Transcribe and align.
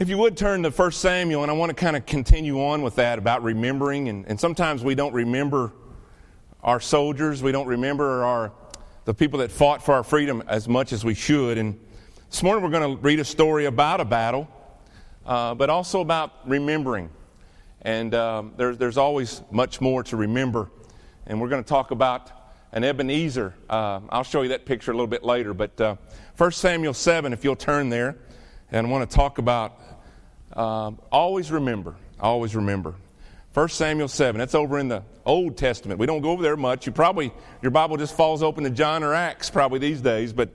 If 0.00 0.08
you 0.08 0.16
would 0.18 0.36
turn 0.36 0.62
to 0.62 0.70
1 0.70 0.92
Samuel, 0.92 1.42
and 1.42 1.50
I 1.50 1.54
want 1.54 1.70
to 1.70 1.74
kind 1.74 1.96
of 1.96 2.06
continue 2.06 2.62
on 2.62 2.82
with 2.82 2.94
that 2.94 3.18
about 3.18 3.42
remembering, 3.42 4.08
and, 4.08 4.24
and 4.28 4.38
sometimes 4.38 4.84
we 4.84 4.94
don't 4.94 5.12
remember 5.12 5.72
our 6.62 6.78
soldiers, 6.78 7.42
we 7.42 7.50
don't 7.50 7.66
remember 7.66 8.24
our 8.24 8.52
the 9.06 9.14
people 9.14 9.40
that 9.40 9.50
fought 9.50 9.82
for 9.82 9.94
our 9.94 10.04
freedom 10.04 10.44
as 10.46 10.68
much 10.68 10.92
as 10.92 11.04
we 11.04 11.14
should. 11.14 11.58
And 11.58 11.80
this 12.30 12.44
morning 12.44 12.62
we're 12.62 12.70
going 12.70 12.96
to 12.96 13.02
read 13.02 13.18
a 13.18 13.24
story 13.24 13.64
about 13.64 14.00
a 14.00 14.04
battle, 14.04 14.46
uh, 15.26 15.56
but 15.56 15.68
also 15.68 16.00
about 16.00 16.48
remembering. 16.48 17.10
And 17.82 18.14
um, 18.14 18.52
there's, 18.56 18.78
there's 18.78 18.98
always 18.98 19.42
much 19.50 19.80
more 19.80 20.04
to 20.04 20.16
remember. 20.16 20.70
And 21.26 21.40
we're 21.40 21.48
going 21.48 21.64
to 21.64 21.68
talk 21.68 21.90
about 21.90 22.30
an 22.70 22.84
Ebenezer. 22.84 23.52
Uh, 23.68 23.98
I'll 24.10 24.22
show 24.22 24.42
you 24.42 24.50
that 24.50 24.64
picture 24.64 24.92
a 24.92 24.94
little 24.94 25.08
bit 25.08 25.24
later. 25.24 25.54
But 25.54 25.80
uh, 25.80 25.96
1 26.36 26.52
Samuel 26.52 26.94
7, 26.94 27.32
if 27.32 27.42
you'll 27.42 27.56
turn 27.56 27.88
there, 27.88 28.16
and 28.70 28.86
I 28.86 28.90
want 28.90 29.08
to 29.08 29.16
talk 29.16 29.38
about 29.38 29.78
um, 30.52 30.98
always 31.10 31.50
remember, 31.50 31.94
always 32.20 32.54
remember. 32.54 32.94
1 33.54 33.68
Samuel 33.70 34.08
7, 34.08 34.38
that's 34.38 34.54
over 34.54 34.78
in 34.78 34.88
the 34.88 35.02
Old 35.24 35.56
Testament. 35.56 35.98
We 35.98 36.06
don't 36.06 36.20
go 36.20 36.30
over 36.30 36.42
there 36.42 36.56
much. 36.56 36.86
You 36.86 36.92
probably, 36.92 37.32
your 37.62 37.70
Bible 37.70 37.96
just 37.96 38.16
falls 38.16 38.42
open 38.42 38.64
to 38.64 38.70
John 38.70 39.02
or 39.02 39.14
Acts 39.14 39.50
probably 39.50 39.78
these 39.78 40.00
days, 40.00 40.32
but 40.32 40.50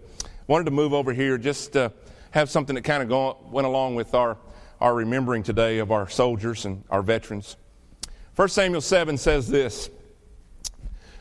wanted 0.47 0.65
to 0.65 0.71
move 0.71 0.93
over 0.93 1.11
here 1.11 1.37
just 1.37 1.73
to 1.73 1.91
have 2.31 2.49
something 2.49 2.75
that 2.75 2.83
kind 2.83 3.03
of 3.03 3.09
go, 3.09 3.37
went 3.51 3.67
along 3.67 3.95
with 3.95 4.13
our, 4.13 4.37
our 4.79 4.93
remembering 4.93 5.43
today 5.43 5.79
of 5.79 5.91
our 5.91 6.07
soldiers 6.07 6.65
and 6.65 6.83
our 6.89 7.01
veterans. 7.01 7.57
1 8.35 8.47
Samuel 8.49 8.81
7 8.81 9.17
says 9.17 9.47
this 9.47 9.89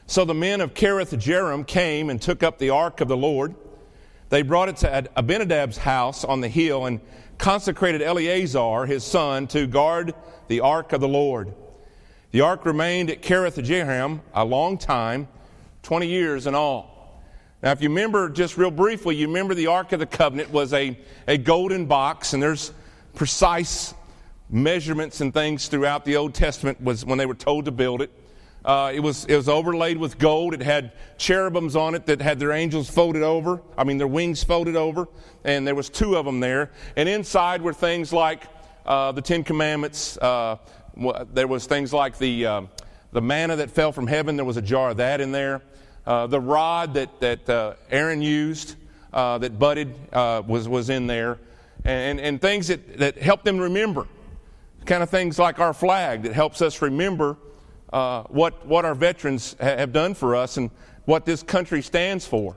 So 0.07 0.25
the 0.25 0.35
men 0.35 0.61
of 0.61 0.75
Kiriath 0.75 1.17
Jearim 1.19 1.67
came 1.67 2.11
and 2.11 2.21
took 2.21 2.43
up 2.43 2.59
the 2.59 2.71
ark 2.71 3.01
of 3.01 3.09
the 3.09 3.17
Lord. 3.17 3.55
They 4.33 4.41
brought 4.41 4.71
it 4.71 4.79
to 4.79 5.11
Abinadab's 5.15 5.77
house 5.77 6.25
on 6.25 6.41
the 6.41 6.49
hill 6.49 6.87
and 6.87 7.01
consecrated 7.37 8.01
Eleazar, 8.01 8.87
his 8.87 9.05
son, 9.05 9.47
to 9.49 9.67
guard 9.67 10.15
the 10.49 10.61
ark 10.61 10.95
of 10.95 11.03
the 11.03 11.09
Lord. 11.09 11.53
The 12.31 12.41
ark 12.41 12.65
remained 12.65 13.11
at 13.11 13.21
Kiriath 13.21 13.63
Jearim 13.63 14.21
a 14.33 14.43
long 14.43 14.79
time, 14.79 15.29
20 15.83 16.07
years 16.07 16.47
in 16.47 16.55
all. 16.55 17.23
Now, 17.63 17.73
if 17.73 17.83
you 17.83 17.91
remember, 17.91 18.31
just 18.31 18.57
real 18.57 18.71
briefly, 18.71 19.17
you 19.17 19.27
remember 19.27 19.53
the 19.53 19.67
Ark 19.67 19.93
of 19.93 20.01
the 20.01 20.07
Covenant 20.07 20.51
was 20.51 20.73
a, 20.73 20.99
a 21.29 21.37
golden 21.37 21.85
box, 21.85 22.33
and 22.33 22.43
there's 22.43 22.73
precise 23.15 23.93
measurements 24.49 25.21
and 25.21 25.35
things 25.35 25.69
throughout 25.69 26.07
the 26.07 26.17
Old 26.17 26.33
Testament 26.33 26.83
was 26.83 27.05
when 27.05 27.19
they 27.19 27.27
were 27.27 27.35
told 27.35 27.67
to 27.67 27.71
build 27.71 28.01
it. 28.01 28.11
Uh, 28.65 28.93
it, 28.95 29.01
was, 29.01 29.25
it 29.25 29.35
was 29.35 29.49
overlaid 29.49 29.99
with 29.99 30.19
gold. 30.19 30.55
It 30.55 30.63
had 30.63 30.93
cherubims 31.19 31.75
on 31.75 31.95
it 31.95 32.07
that 32.07 32.21
had 32.21 32.39
their 32.39 32.53
angels 32.53 32.89
folded 32.89 33.23
over. 33.23 33.61
I 33.77 33.85
mean, 33.85 33.99
their 33.99 34.07
wings 34.07 34.45
folded 34.45 34.77
over. 34.77 35.09
And 35.45 35.67
there 35.67 35.75
was 35.75 35.91
two 35.91 36.17
of 36.17 36.25
them 36.25 36.39
there. 36.39 36.71
And 36.97 37.09
inside 37.09 37.61
were 37.61 37.73
things 37.73 38.13
like 38.13 38.45
uh, 38.87 39.13
the 39.13 39.23
Ten 39.23 39.43
Commandments. 39.43 40.17
Uh, 40.17 40.59
there 41.33 41.49
was 41.49 41.67
things 41.67 41.93
like 41.93 42.19
the, 42.19 42.47
uh, 42.47 42.63
the 43.13 43.21
manna 43.21 43.57
that 43.57 43.71
fell 43.71 43.91
from 43.91 44.07
heaven. 44.07 44.37
There 44.37 44.45
was 44.45 44.57
a 44.57 44.63
jar 44.63 44.91
of 44.91 44.99
that 44.99 45.21
in 45.21 45.33
there. 45.33 45.63
Uh, 46.07 46.29
the 46.29 46.41
rod 46.41 46.95
that, 46.95 47.21
that 47.21 47.51
uh, 47.51 47.75
Aaron 47.91 48.23
used, 48.23 48.77
that 49.13 49.59
budded, 49.59 49.93
was, 50.13 50.69
was 50.69 50.89
in 50.89 51.09
there. 51.09 51.39
And, 51.85 52.21
and 52.21 52.41
things 52.41 52.69
that, 52.69 52.99
that 52.99 53.19
help 53.19 53.43
them 53.43 53.59
remember. 53.59 54.07
Kind 54.85 55.03
of 55.03 55.11
things 55.11 55.37
like 55.39 55.59
our 55.59 55.73
flag 55.73 56.23
that 56.23 56.33
helps 56.33 56.63
us 56.63 56.81
remember 56.81 57.37
uh, 57.93 58.23
what, 58.25 58.67
what 58.67 58.85
our 58.85 58.95
veterans 58.95 59.57
ha- 59.61 59.77
have 59.77 59.93
done 59.93 60.15
for 60.15 60.35
us 60.35 60.57
and 60.57 60.71
what 61.05 61.25
this 61.25 61.43
country 61.43 61.83
stands 61.83 62.27
for. 62.27 62.57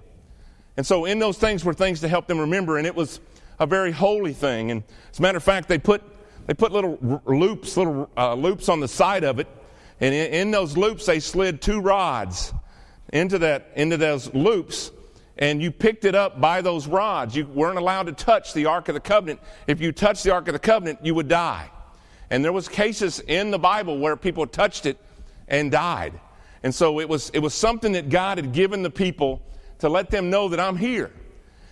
And 0.77 0.85
so, 0.85 1.05
in 1.05 1.19
those 1.19 1.37
things 1.37 1.63
were 1.63 1.73
things 1.73 2.01
to 2.01 2.07
help 2.07 2.27
them 2.27 2.39
remember, 2.39 2.77
and 2.77 2.85
it 2.85 2.95
was 2.95 3.19
a 3.59 3.65
very 3.65 3.91
holy 3.91 4.33
thing. 4.33 4.71
And 4.71 4.83
as 5.11 5.19
a 5.19 5.21
matter 5.21 5.37
of 5.37 5.43
fact, 5.43 5.69
they 5.69 5.77
put, 5.77 6.03
they 6.47 6.53
put 6.53 6.71
little 6.71 6.99
r- 7.09 7.21
loops, 7.33 7.77
little 7.77 8.09
uh, 8.17 8.33
loops 8.33 8.67
on 8.67 8.81
the 8.81 8.87
side 8.87 9.23
of 9.23 9.39
it, 9.39 9.47
and 10.01 10.13
in, 10.13 10.33
in 10.33 10.51
those 10.51 10.75
loops, 10.75 11.05
they 11.05 11.19
slid 11.19 11.61
two 11.61 11.79
rods 11.79 12.53
into, 13.13 13.39
that, 13.39 13.71
into 13.75 13.97
those 13.97 14.33
loops 14.33 14.91
and 15.37 15.61
you 15.61 15.71
picked 15.71 16.05
it 16.05 16.15
up 16.15 16.39
by 16.39 16.61
those 16.61 16.87
rods. 16.87 17.35
You 17.35 17.45
weren't 17.45 17.77
allowed 17.77 18.03
to 18.03 18.13
touch 18.13 18.53
the 18.53 18.67
Ark 18.67 18.87
of 18.87 18.93
the 18.93 19.01
Covenant. 19.01 19.41
If 19.67 19.81
you 19.81 19.91
touched 19.91 20.23
the 20.23 20.31
Ark 20.31 20.47
of 20.47 20.53
the 20.53 20.59
Covenant, 20.59 20.99
you 21.03 21.13
would 21.15 21.27
die. 21.27 21.69
And 22.29 22.43
there 22.43 22.53
was 22.53 22.67
cases 22.67 23.19
in 23.19 23.51
the 23.51 23.59
Bible 23.59 23.97
where 23.99 24.15
people 24.15 24.47
touched 24.47 24.85
it 24.85 24.97
and 25.47 25.71
died. 25.71 26.19
And 26.63 26.73
so 26.73 26.99
it 26.99 27.07
was, 27.07 27.29
it 27.31 27.39
was 27.39 27.53
something 27.53 27.91
that 27.91 28.09
God 28.09 28.37
had 28.37 28.51
given 28.51 28.83
the 28.83 28.89
people 28.89 29.41
to 29.79 29.89
let 29.89 30.09
them 30.09 30.29
know 30.29 30.49
that 30.49 30.59
I'm 30.59 30.77
here. 30.77 31.11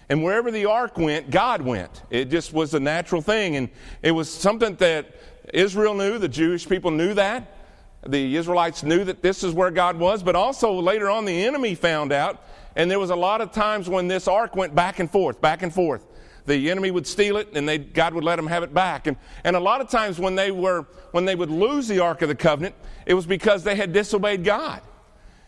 And 0.10 0.24
wherever 0.24 0.52
the 0.52 0.66
ark 0.66 0.98
went, 0.98 1.32
God 1.32 1.62
went. 1.62 2.04
It 2.10 2.26
just 2.26 2.54
was 2.54 2.74
a 2.74 2.80
natural 2.80 3.22
thing. 3.22 3.56
And 3.56 3.70
it 4.02 4.12
was 4.12 4.32
something 4.32 4.76
that 4.76 5.16
Israel 5.54 5.94
knew, 5.94 6.20
the 6.20 6.28
Jewish 6.28 6.68
people 6.68 6.92
knew 6.92 7.14
that. 7.16 7.58
The 8.06 8.36
Israelites 8.36 8.84
knew 8.84 9.04
that 9.06 9.22
this 9.22 9.44
is 9.44 9.54
where 9.54 9.72
God 9.72 9.98
was, 9.98 10.22
but 10.22 10.36
also 10.36 10.74
later 10.74 11.10
on 11.10 11.26
the 11.26 11.46
enemy 11.46 11.74
found 11.74 12.12
out. 12.12 12.44
And 12.76 12.92
there 12.92 13.00
was 13.00 13.12
a 13.12 13.16
lot 13.16 13.40
of 13.40 13.52
times 13.52 13.90
when 13.90 14.08
this 14.08 14.28
ark 14.28 14.56
went 14.56 14.76
back 14.76 15.00
and 15.00 15.10
forth, 15.10 15.40
back 15.40 15.64
and 15.64 15.74
forth 15.74 16.06
the 16.46 16.70
enemy 16.70 16.92
would 16.92 17.08
steal 17.08 17.38
it 17.38 17.56
and 17.56 17.94
God 17.94 18.14
would 18.14 18.24
let 18.24 18.36
them 18.36 18.48
have 18.48 18.64
it 18.64 18.74
back. 18.74 19.08
And, 19.08 19.18
and 19.44 19.56
a 19.56 19.60
lot 19.60 19.82
of 19.82 19.90
times 19.90 20.20
when 20.20 20.36
they, 20.36 20.52
were, 20.52 20.86
when 21.12 21.26
they 21.26 21.36
would 21.36 21.50
lose 21.50 21.88
the 21.88 22.00
Ark 22.00 22.22
of 22.22 22.30
the 22.30 22.36
Covenant, 22.36 22.76
it 23.06 23.14
was 23.14 23.26
because 23.26 23.64
they 23.64 23.76
had 23.76 23.94
disobeyed 23.94 24.44
God. 24.44 24.82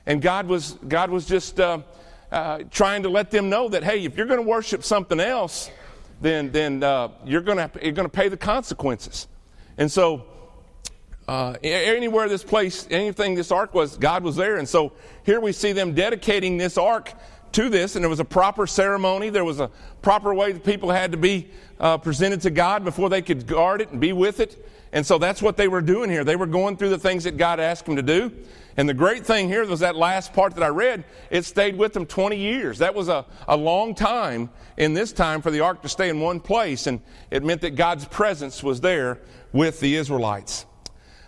And 0.05 0.21
God 0.21 0.47
was, 0.47 0.73
God 0.87 1.09
was 1.09 1.25
just 1.25 1.59
uh, 1.59 1.79
uh, 2.31 2.59
trying 2.71 3.03
to 3.03 3.09
let 3.09 3.31
them 3.31 3.49
know 3.49 3.69
that, 3.69 3.83
hey, 3.83 4.05
if 4.05 4.17
you're 4.17 4.27
going 4.27 4.43
to 4.43 4.47
worship 4.47 4.83
something 4.83 5.19
else, 5.19 5.69
then, 6.21 6.51
then 6.51 6.83
uh, 6.83 7.09
you're 7.25 7.41
going 7.41 7.57
to 7.57 7.69
you're 7.81 7.91
going 7.91 8.07
to 8.07 8.13
pay 8.13 8.29
the 8.29 8.37
consequences. 8.37 9.27
And 9.77 9.91
so, 9.91 10.25
uh, 11.27 11.55
anywhere 11.63 12.29
this 12.29 12.43
place, 12.43 12.87
anything 12.91 13.35
this 13.35 13.51
ark 13.51 13.73
was, 13.73 13.97
God 13.97 14.23
was 14.23 14.35
there. 14.35 14.57
And 14.57 14.69
so 14.69 14.93
here 15.23 15.39
we 15.39 15.51
see 15.51 15.71
them 15.71 15.93
dedicating 15.93 16.57
this 16.57 16.77
ark 16.77 17.13
to 17.55 17.69
this, 17.69 17.95
and 17.95 18.03
there 18.03 18.09
was 18.09 18.19
a 18.19 18.25
proper 18.25 18.67
ceremony. 18.67 19.29
There 19.29 19.45
was 19.45 19.61
a 19.61 19.71
proper 20.01 20.33
way 20.33 20.51
that 20.51 20.63
people 20.65 20.91
had 20.91 21.13
to 21.13 21.17
be 21.17 21.47
uh, 21.79 21.97
presented 21.97 22.41
to 22.41 22.49
God 22.49 22.83
before 22.83 23.09
they 23.09 23.21
could 23.21 23.47
guard 23.47 23.79
it 23.79 23.91
and 23.91 24.01
be 24.01 24.11
with 24.11 24.41
it. 24.41 24.67
And 24.91 25.05
so 25.05 25.17
that's 25.17 25.41
what 25.41 25.55
they 25.55 25.69
were 25.69 25.81
doing 25.81 26.09
here. 26.09 26.25
They 26.25 26.35
were 26.35 26.47
going 26.47 26.75
through 26.75 26.89
the 26.89 26.99
things 26.99 27.23
that 27.23 27.37
God 27.37 27.61
asked 27.61 27.85
them 27.85 27.95
to 27.95 28.01
do. 28.01 28.31
And 28.75 28.89
the 28.89 28.93
great 28.93 29.25
thing 29.25 29.47
here 29.47 29.65
was 29.65 29.79
that 29.79 29.95
last 29.95 30.33
part 30.33 30.53
that 30.55 30.63
I 30.63 30.67
read, 30.67 31.05
it 31.29 31.45
stayed 31.45 31.77
with 31.77 31.93
them 31.93 32.05
20 32.05 32.35
years. 32.35 32.79
That 32.79 32.93
was 32.93 33.07
a, 33.07 33.25
a 33.47 33.55
long 33.55 33.95
time 33.95 34.49
in 34.75 34.93
this 34.93 35.13
time 35.13 35.41
for 35.41 35.49
the 35.49 35.61
ark 35.61 35.81
to 35.83 35.89
stay 35.89 36.09
in 36.09 36.19
one 36.19 36.41
place. 36.41 36.87
And 36.87 36.99
it 37.31 37.41
meant 37.41 37.61
that 37.61 37.71
God's 37.71 38.03
presence 38.03 38.63
was 38.63 38.81
there 38.81 39.19
with 39.53 39.79
the 39.79 39.95
Israelites. 39.95 40.65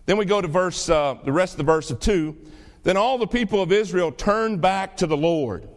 Then 0.05 0.17
we 0.17 0.25
go 0.25 0.41
to 0.41 0.47
verse, 0.47 0.89
uh, 0.89 1.15
the 1.23 1.31
rest 1.31 1.53
of 1.53 1.57
the 1.57 1.63
verse 1.63 1.89
of 1.89 2.01
2. 2.01 2.35
Then 2.83 2.97
all 2.97 3.17
the 3.17 3.27
people 3.27 3.61
of 3.61 3.71
Israel 3.71 4.11
turned 4.11 4.59
back 4.61 4.97
to 4.97 5.07
the 5.07 5.17
Lord 5.17 5.69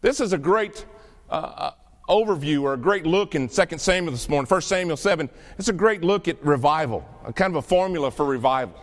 this 0.00 0.20
is 0.20 0.32
a 0.32 0.38
great 0.38 0.84
uh, 1.30 1.32
uh 1.32 1.70
overview 2.08 2.62
or 2.62 2.72
a 2.72 2.76
great 2.78 3.06
look 3.06 3.34
in 3.34 3.48
2 3.48 3.78
Samuel 3.78 4.12
this 4.12 4.28
morning, 4.28 4.48
1 4.48 4.60
Samuel 4.62 4.96
7. 4.96 5.28
It's 5.58 5.68
a 5.68 5.74
great 5.74 6.02
look 6.02 6.26
at 6.26 6.42
revival, 6.42 7.06
a 7.26 7.32
kind 7.32 7.52
of 7.52 7.56
a 7.56 7.62
formula 7.62 8.10
for 8.10 8.24
revival. 8.24 8.74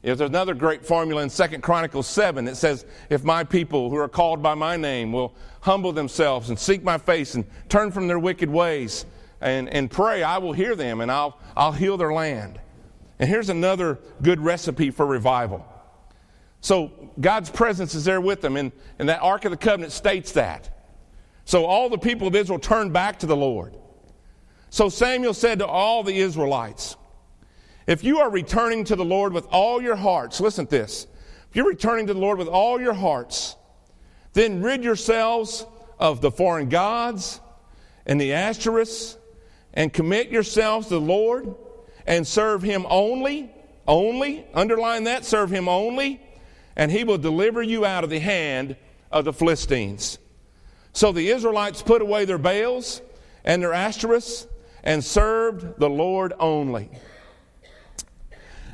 There's 0.00 0.20
another 0.20 0.54
great 0.54 0.86
formula 0.86 1.22
in 1.22 1.28
2 1.28 1.58
Chronicles 1.58 2.06
7 2.06 2.44
that 2.46 2.56
says, 2.56 2.86
If 3.10 3.24
my 3.24 3.44
people 3.44 3.90
who 3.90 3.96
are 3.96 4.08
called 4.08 4.42
by 4.42 4.54
my 4.54 4.76
name 4.76 5.12
will 5.12 5.34
humble 5.60 5.92
themselves 5.92 6.50
and 6.50 6.58
seek 6.58 6.82
my 6.82 6.98
face 6.98 7.34
and 7.34 7.44
turn 7.68 7.90
from 7.90 8.06
their 8.06 8.18
wicked 8.18 8.48
ways 8.48 9.06
and, 9.40 9.68
and 9.68 9.90
pray, 9.90 10.22
I 10.22 10.38
will 10.38 10.52
hear 10.52 10.76
them 10.76 11.00
and 11.00 11.10
I'll, 11.10 11.38
I'll 11.56 11.72
heal 11.72 11.96
their 11.96 12.12
land. 12.12 12.60
And 13.18 13.28
here's 13.28 13.48
another 13.50 13.98
good 14.22 14.40
recipe 14.40 14.90
for 14.90 15.04
revival 15.04 15.66
so 16.60 17.10
God's 17.20 17.50
presence 17.50 17.94
is 17.94 18.04
there 18.04 18.20
with 18.20 18.40
them, 18.40 18.56
and, 18.56 18.72
and 18.98 19.08
that 19.08 19.20
Ark 19.20 19.44
of 19.44 19.50
the 19.50 19.56
Covenant 19.56 19.92
states 19.92 20.32
that. 20.32 20.74
So 21.44 21.64
all 21.64 21.88
the 21.88 21.98
people 21.98 22.26
of 22.26 22.34
Israel 22.34 22.58
turned 22.58 22.92
back 22.92 23.20
to 23.20 23.26
the 23.26 23.36
Lord. 23.36 23.76
So 24.70 24.88
Samuel 24.88 25.34
said 25.34 25.60
to 25.60 25.66
all 25.66 26.02
the 26.02 26.18
Israelites, 26.18 26.96
If 27.86 28.04
you 28.04 28.18
are 28.18 28.30
returning 28.30 28.84
to 28.84 28.96
the 28.96 29.04
Lord 29.04 29.32
with 29.32 29.46
all 29.50 29.80
your 29.80 29.96
hearts, 29.96 30.40
listen 30.40 30.66
to 30.66 30.70
this. 30.70 31.06
If 31.48 31.56
you're 31.56 31.68
returning 31.68 32.06
to 32.08 32.14
the 32.14 32.20
Lord 32.20 32.38
with 32.38 32.48
all 32.48 32.80
your 32.80 32.92
hearts, 32.92 33.56
then 34.34 34.60
rid 34.60 34.84
yourselves 34.84 35.64
of 35.98 36.20
the 36.20 36.30
foreign 36.30 36.68
gods 36.68 37.40
and 38.04 38.20
the 38.20 38.30
Ashtoreths 38.30 39.16
and 39.72 39.92
commit 39.92 40.28
yourselves 40.28 40.88
to 40.88 40.94
the 40.94 41.00
Lord 41.00 41.54
and 42.06 42.26
serve 42.26 42.62
Him 42.62 42.84
only. 42.88 43.52
Only, 43.86 44.46
underline 44.52 45.04
that, 45.04 45.24
serve 45.24 45.48
Him 45.48 45.66
only 45.66 46.20
and 46.78 46.92
he 46.92 47.02
will 47.02 47.18
deliver 47.18 47.60
you 47.60 47.84
out 47.84 48.04
of 48.04 48.10
the 48.10 48.20
hand 48.20 48.76
of 49.10 49.24
the 49.24 49.32
Philistines. 49.32 50.18
So 50.92 51.12
the 51.12 51.28
Israelites 51.28 51.82
put 51.82 52.00
away 52.00 52.24
their 52.24 52.38
Baals 52.38 53.02
and 53.44 53.62
their 53.62 53.72
Ashtoreths 53.72 54.46
and 54.84 55.04
served 55.04 55.78
the 55.78 55.90
Lord 55.90 56.32
only. 56.38 56.88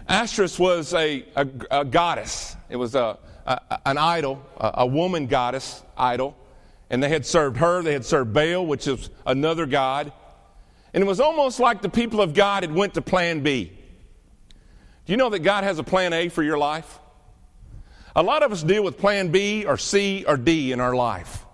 Ashtoreth 0.06 0.61
was 0.61 0.93
a, 0.93 1.25
a, 1.35 1.49
a 1.71 1.85
goddess, 1.85 2.56
it 2.69 2.77
was 2.77 2.95
a, 2.95 3.19
a 3.47 3.81
an 3.87 3.97
idol, 3.97 4.45
a, 4.59 4.71
a 4.79 4.87
woman 4.87 5.27
goddess 5.27 5.83
idol. 5.97 6.37
And 6.91 7.03
they 7.03 7.09
had 7.09 7.25
served 7.25 7.57
her, 7.57 7.83
they 7.83 7.95
had 7.95 8.05
served 8.05 8.35
Baal, 8.35 8.67
which 8.67 8.87
is 8.87 9.09
another 9.27 9.65
god. 9.65 10.12
And 10.93 11.03
it 11.03 11.07
was 11.07 11.19
almost 11.19 11.59
like 11.59 11.81
the 11.81 11.89
people 11.89 12.21
of 12.21 12.35
God 12.35 12.62
had 12.62 12.73
went 12.73 12.95
to 12.95 13.03
plan 13.03 13.43
B. 13.43 13.73
Do 15.07 15.12
you 15.12 15.17
know 15.17 15.31
that 15.31 15.41
God 15.41 15.65
has 15.65 15.79
a 15.79 15.83
plan 15.83 16.12
A 16.12 16.29
for 16.29 16.43
your 16.43 16.59
life? 16.59 17.00
A 18.16 18.22
lot 18.22 18.43
of 18.43 18.52
us 18.52 18.62
deal 18.62 18.84
with 18.84 18.99
plan 18.99 19.28
B 19.28 19.64
or 19.64 19.76
C 19.76 20.25
or 20.26 20.37
D 20.37 20.72
in 20.72 20.81
our 20.81 20.94
life. 20.94 21.44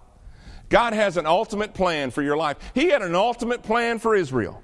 God 0.68 0.92
has 0.92 1.16
an 1.16 1.26
ultimate 1.26 1.74
plan 1.74 2.10
for 2.10 2.22
your 2.22 2.36
life. 2.36 2.56
He 2.74 2.90
had 2.90 3.02
an 3.02 3.14
ultimate 3.14 3.62
plan 3.62 3.98
for 3.98 4.14
Israel. 4.14 4.62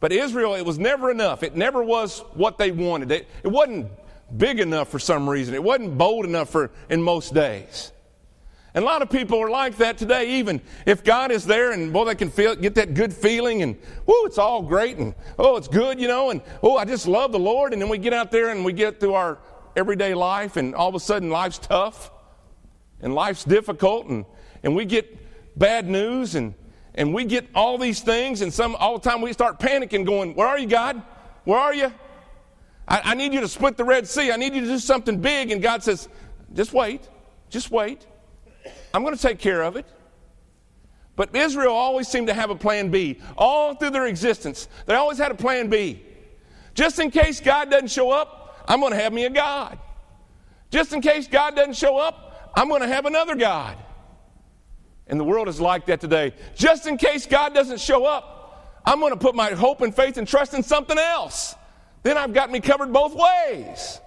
But 0.00 0.12
Israel, 0.12 0.54
it 0.54 0.64
was 0.64 0.78
never 0.78 1.10
enough. 1.10 1.42
It 1.42 1.56
never 1.56 1.82
was 1.82 2.20
what 2.34 2.58
they 2.58 2.70
wanted. 2.70 3.10
It, 3.10 3.28
it 3.42 3.48
wasn't 3.48 3.88
big 4.36 4.58
enough 4.58 4.88
for 4.88 4.98
some 4.98 5.28
reason. 5.28 5.54
It 5.54 5.62
wasn't 5.62 5.96
bold 5.96 6.24
enough 6.24 6.50
for 6.50 6.70
in 6.90 7.02
most 7.02 7.32
days. 7.32 7.92
And 8.74 8.82
a 8.82 8.86
lot 8.86 9.00
of 9.00 9.08
people 9.08 9.40
are 9.40 9.48
like 9.48 9.78
that 9.78 9.96
today, 9.96 10.38
even 10.38 10.60
if 10.84 11.02
God 11.02 11.30
is 11.30 11.46
there 11.46 11.72
and 11.72 11.94
boy, 11.94 12.04
they 12.04 12.14
can 12.14 12.28
feel 12.28 12.54
get 12.54 12.74
that 12.74 12.92
good 12.92 13.14
feeling 13.14 13.62
and 13.62 13.76
whoo, 14.04 14.26
it's 14.26 14.36
all 14.36 14.60
great 14.60 14.98
and 14.98 15.14
oh, 15.38 15.56
it's 15.56 15.68
good, 15.68 15.98
you 15.98 16.08
know, 16.08 16.28
and 16.28 16.42
oh, 16.62 16.76
I 16.76 16.84
just 16.84 17.06
love 17.06 17.32
the 17.32 17.38
Lord. 17.38 17.72
And 17.72 17.80
then 17.80 17.88
we 17.88 17.96
get 17.96 18.12
out 18.12 18.30
there 18.30 18.50
and 18.50 18.66
we 18.66 18.74
get 18.74 19.00
through 19.00 19.14
our 19.14 19.38
everyday 19.76 20.14
life 20.14 20.56
and 20.56 20.74
all 20.74 20.88
of 20.88 20.94
a 20.94 21.00
sudden 21.00 21.28
life's 21.30 21.58
tough 21.58 22.10
and 23.00 23.14
life's 23.14 23.44
difficult 23.44 24.06
and, 24.06 24.24
and 24.62 24.74
we 24.74 24.86
get 24.86 25.16
bad 25.58 25.86
news 25.86 26.34
and, 26.34 26.54
and 26.94 27.12
we 27.12 27.24
get 27.24 27.46
all 27.54 27.76
these 27.76 28.00
things 28.00 28.40
and 28.40 28.52
some 28.52 28.74
all 28.76 28.98
the 28.98 29.08
time 29.08 29.20
we 29.20 29.32
start 29.32 29.60
panicking 29.60 30.06
going, 30.06 30.34
Where 30.34 30.48
are 30.48 30.58
you, 30.58 30.66
God? 30.66 31.02
Where 31.44 31.58
are 31.58 31.74
you? 31.74 31.92
I, 32.88 33.02
I 33.04 33.14
need 33.14 33.34
you 33.34 33.40
to 33.42 33.48
split 33.48 33.76
the 33.76 33.84
Red 33.84 34.08
Sea. 34.08 34.32
I 34.32 34.36
need 34.36 34.54
you 34.54 34.62
to 34.62 34.66
do 34.66 34.78
something 34.78 35.20
big. 35.20 35.50
And 35.50 35.62
God 35.62 35.82
says, 35.82 36.08
Just 36.54 36.72
wait. 36.72 37.08
Just 37.50 37.70
wait. 37.70 38.06
I'm 38.94 39.02
going 39.02 39.14
to 39.14 39.20
take 39.20 39.38
care 39.38 39.62
of 39.62 39.76
it. 39.76 39.86
But 41.16 41.34
Israel 41.34 41.74
always 41.74 42.08
seemed 42.08 42.26
to 42.28 42.34
have 42.34 42.50
a 42.50 42.56
plan 42.56 42.90
B. 42.90 43.20
All 43.36 43.74
through 43.74 43.90
their 43.90 44.06
existence, 44.06 44.68
they 44.86 44.94
always 44.94 45.18
had 45.18 45.30
a 45.30 45.34
plan 45.34 45.68
B. 45.68 46.02
Just 46.74 46.98
in 46.98 47.10
case 47.10 47.40
God 47.40 47.70
doesn't 47.70 47.90
show 47.90 48.10
up, 48.10 48.45
I'm 48.68 48.80
going 48.80 48.92
to 48.92 48.98
have 48.98 49.12
me 49.12 49.24
a 49.24 49.30
God. 49.30 49.78
Just 50.70 50.92
in 50.92 51.00
case 51.00 51.28
God 51.28 51.54
doesn't 51.54 51.76
show 51.76 51.96
up, 51.96 52.52
I'm 52.54 52.68
going 52.68 52.82
to 52.82 52.88
have 52.88 53.06
another 53.06 53.36
God. 53.36 53.76
And 55.06 55.20
the 55.20 55.24
world 55.24 55.48
is 55.48 55.60
like 55.60 55.86
that 55.86 56.00
today. 56.00 56.34
Just 56.56 56.86
in 56.86 56.96
case 56.96 57.26
God 57.26 57.54
doesn't 57.54 57.80
show 57.80 58.04
up, 58.04 58.82
I'm 58.84 58.98
going 59.00 59.12
to 59.12 59.18
put 59.18 59.34
my 59.34 59.50
hope 59.50 59.80
and 59.80 59.94
faith 59.94 60.16
and 60.16 60.26
trust 60.26 60.54
in 60.54 60.62
something 60.62 60.98
else. 60.98 61.54
Then 62.02 62.16
I've 62.16 62.32
got 62.32 62.50
me 62.50 62.60
covered 62.60 62.92
both 62.92 63.14
ways. 63.14 64.00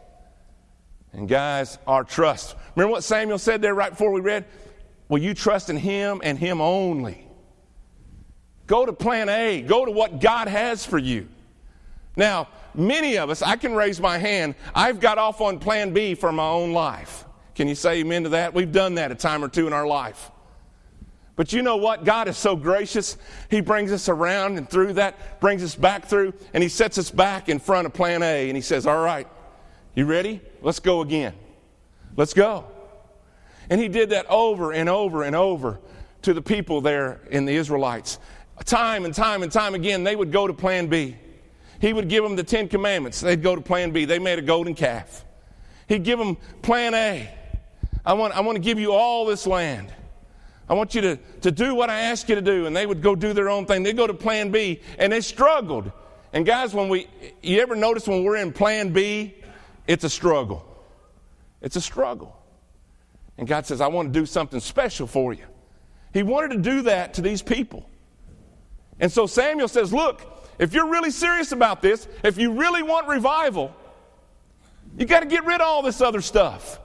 And 1.14 1.28
guys, 1.28 1.78
our 1.88 2.04
trust. 2.04 2.56
Remember 2.76 2.92
what 2.92 3.04
Samuel 3.04 3.40
said 3.40 3.62
there 3.62 3.74
right 3.74 3.92
before 3.92 4.12
we 4.12 4.22
read? 4.22 4.46
Will 5.08 5.20
you 5.20 5.34
trust 5.34 5.70
in 5.70 5.78
Him 5.78 6.22
and 6.24 6.38
Him 6.38 6.62
only? 6.62 7.26
Go 8.68 8.86
to 8.86 8.94
plan 8.94 9.28
A. 9.30 9.62
Go 9.62 9.86
to 9.86 9.92
what 9.92 10.22
God 10.22 10.48
has 10.48 10.86
for 10.86 10.98
you. 10.98 11.28
Now, 12.16 12.48
many 12.74 13.18
of 13.18 13.30
us, 13.30 13.42
I 13.42 13.56
can 13.56 13.74
raise 13.74 14.00
my 14.00 14.18
hand, 14.18 14.56
I've 14.76 15.00
got 15.00 15.18
off 15.18 15.42
on 15.42 15.60
plan 15.60 15.94
B 15.94 16.16
for 16.16 16.32
my 16.32 16.48
own 16.48 16.74
life. 16.74 17.26
Can 17.56 17.68
you 17.68 17.76
say 17.76 18.00
amen 18.00 18.24
to 18.24 18.30
that? 18.30 18.54
We've 18.54 18.72
done 18.72 18.96
that 18.96 19.12
a 19.12 19.16
time 19.16 19.44
or 19.44 19.50
two 19.50 19.68
in 19.68 19.74
our 19.74 19.88
life. 19.88 20.32
But 21.36 21.54
you 21.54 21.62
know 21.62 21.78
what? 21.78 22.04
God 22.04 22.28
is 22.28 22.38
so 22.38 22.56
gracious. 22.56 23.18
He 23.50 23.62
brings 23.62 23.92
us 23.92 24.10
around 24.10 24.58
and 24.58 24.70
through 24.70 24.94
that, 24.94 25.40
brings 25.40 25.64
us 25.64 25.76
back 25.76 26.06
through, 26.06 26.34
and 26.54 26.62
He 26.62 26.70
sets 26.70 26.98
us 26.98 27.10
back 27.12 27.48
in 27.48 27.60
front 27.60 27.86
of 27.86 27.94
plan 27.94 28.24
A, 28.24 28.50
and 28.50 28.58
He 28.58 28.62
says, 28.62 28.86
All 28.86 29.02
right, 29.02 29.28
you 29.96 30.06
ready? 30.06 30.42
Let's 30.62 30.80
go 30.80 31.02
again. 31.02 31.34
Let's 32.16 32.34
go. 32.34 32.66
And 33.70 33.80
he 33.80 33.88
did 33.88 34.10
that 34.10 34.26
over 34.28 34.72
and 34.72 34.90
over 34.90 35.24
and 35.24 35.36
over 35.36 35.80
to 36.24 36.34
the 36.34 36.42
people 36.42 36.82
there 36.82 37.22
in 37.30 37.46
the 37.46 37.54
Israelites. 37.54 38.20
Time 38.66 39.06
and 39.06 39.14
time 39.14 39.44
and 39.44 39.52
time 39.52 39.76
again, 39.76 40.04
they 40.04 40.16
would 40.16 40.32
go 40.32 40.48
to 40.48 40.54
plan 40.54 40.88
B. 40.88 41.16
He 41.80 41.94
would 41.94 42.10
give 42.10 42.24
them 42.24 42.36
the 42.36 42.44
Ten 42.44 42.68
Commandments. 42.68 43.22
They'd 43.22 43.42
go 43.42 43.56
to 43.56 43.62
plan 43.62 43.92
B. 43.92 44.06
They 44.06 44.20
made 44.20 44.40
a 44.40 44.42
golden 44.42 44.76
calf. 44.76 45.24
He'd 45.88 46.04
give 46.04 46.20
them 46.20 46.38
plan 46.62 46.94
A. 46.94 47.30
I 48.06 48.14
want, 48.14 48.36
I 48.36 48.42
want 48.42 48.58
to 48.58 48.62
give 48.62 48.80
you 48.80 48.92
all 48.92 49.26
this 49.26 49.48
land. 49.48 49.94
I 50.68 50.74
want 50.74 50.94
you 50.94 51.02
to, 51.02 51.16
to 51.42 51.52
do 51.52 51.74
what 51.74 51.90
I 51.90 52.02
ask 52.02 52.30
you 52.30 52.36
to 52.36 52.42
do. 52.42 52.66
And 52.66 52.76
they 52.76 52.86
would 52.86 53.02
go 53.02 53.16
do 53.16 53.34
their 53.34 53.50
own 53.50 53.66
thing. 53.66 53.84
They'd 53.84 53.98
go 53.98 54.08
to 54.08 54.14
plan 54.14 54.52
B, 54.52 54.81
and 54.98 55.12
they 55.12 55.22
struggled. 55.22 55.92
And 56.31 56.46
guys, 56.46 56.74
when 56.74 56.90
we, 56.90 57.08
you 57.42 57.60
ever 57.62 57.76
notice 57.76 58.08
when 58.08 58.24
we're 58.24 58.38
in 58.38 58.54
plan 58.54 58.94
B, 58.94 59.36
it's 59.88 60.04
a 60.04 60.10
struggle. 60.10 60.66
It's 61.62 61.75
a 61.75 61.82
struggle. 61.82 62.36
And 63.38 63.48
God 63.48 63.66
says, 63.66 63.82
I 63.82 63.88
want 63.88 64.14
to 64.14 64.20
do 64.20 64.25
something 64.25 64.60
special 64.60 65.08
for 65.08 65.34
you. 65.34 65.46
He 66.14 66.24
wanted 66.24 66.52
to 66.52 66.58
do 66.58 66.82
that 66.84 67.16
to 67.16 67.22
these 67.22 67.42
people. 67.42 67.90
And 69.00 69.12
so 69.12 69.25
Samuel 69.25 69.68
says, 69.68 69.94
Look, 69.94 70.22
if 70.60 70.74
you're 70.74 70.90
really 70.90 71.10
serious 71.10 71.54
about 71.54 71.82
this, 71.82 72.08
if 72.24 72.38
you 72.38 72.52
really 72.52 72.84
want 72.84 73.08
revival, 73.08 73.74
you 74.98 75.06
got 75.06 75.22
to 75.22 75.26
get 75.26 75.46
rid 75.46 75.62
of 75.62 75.68
all 75.68 75.82
this 75.82 76.02
other 76.02 76.22
stuff. 76.22 76.80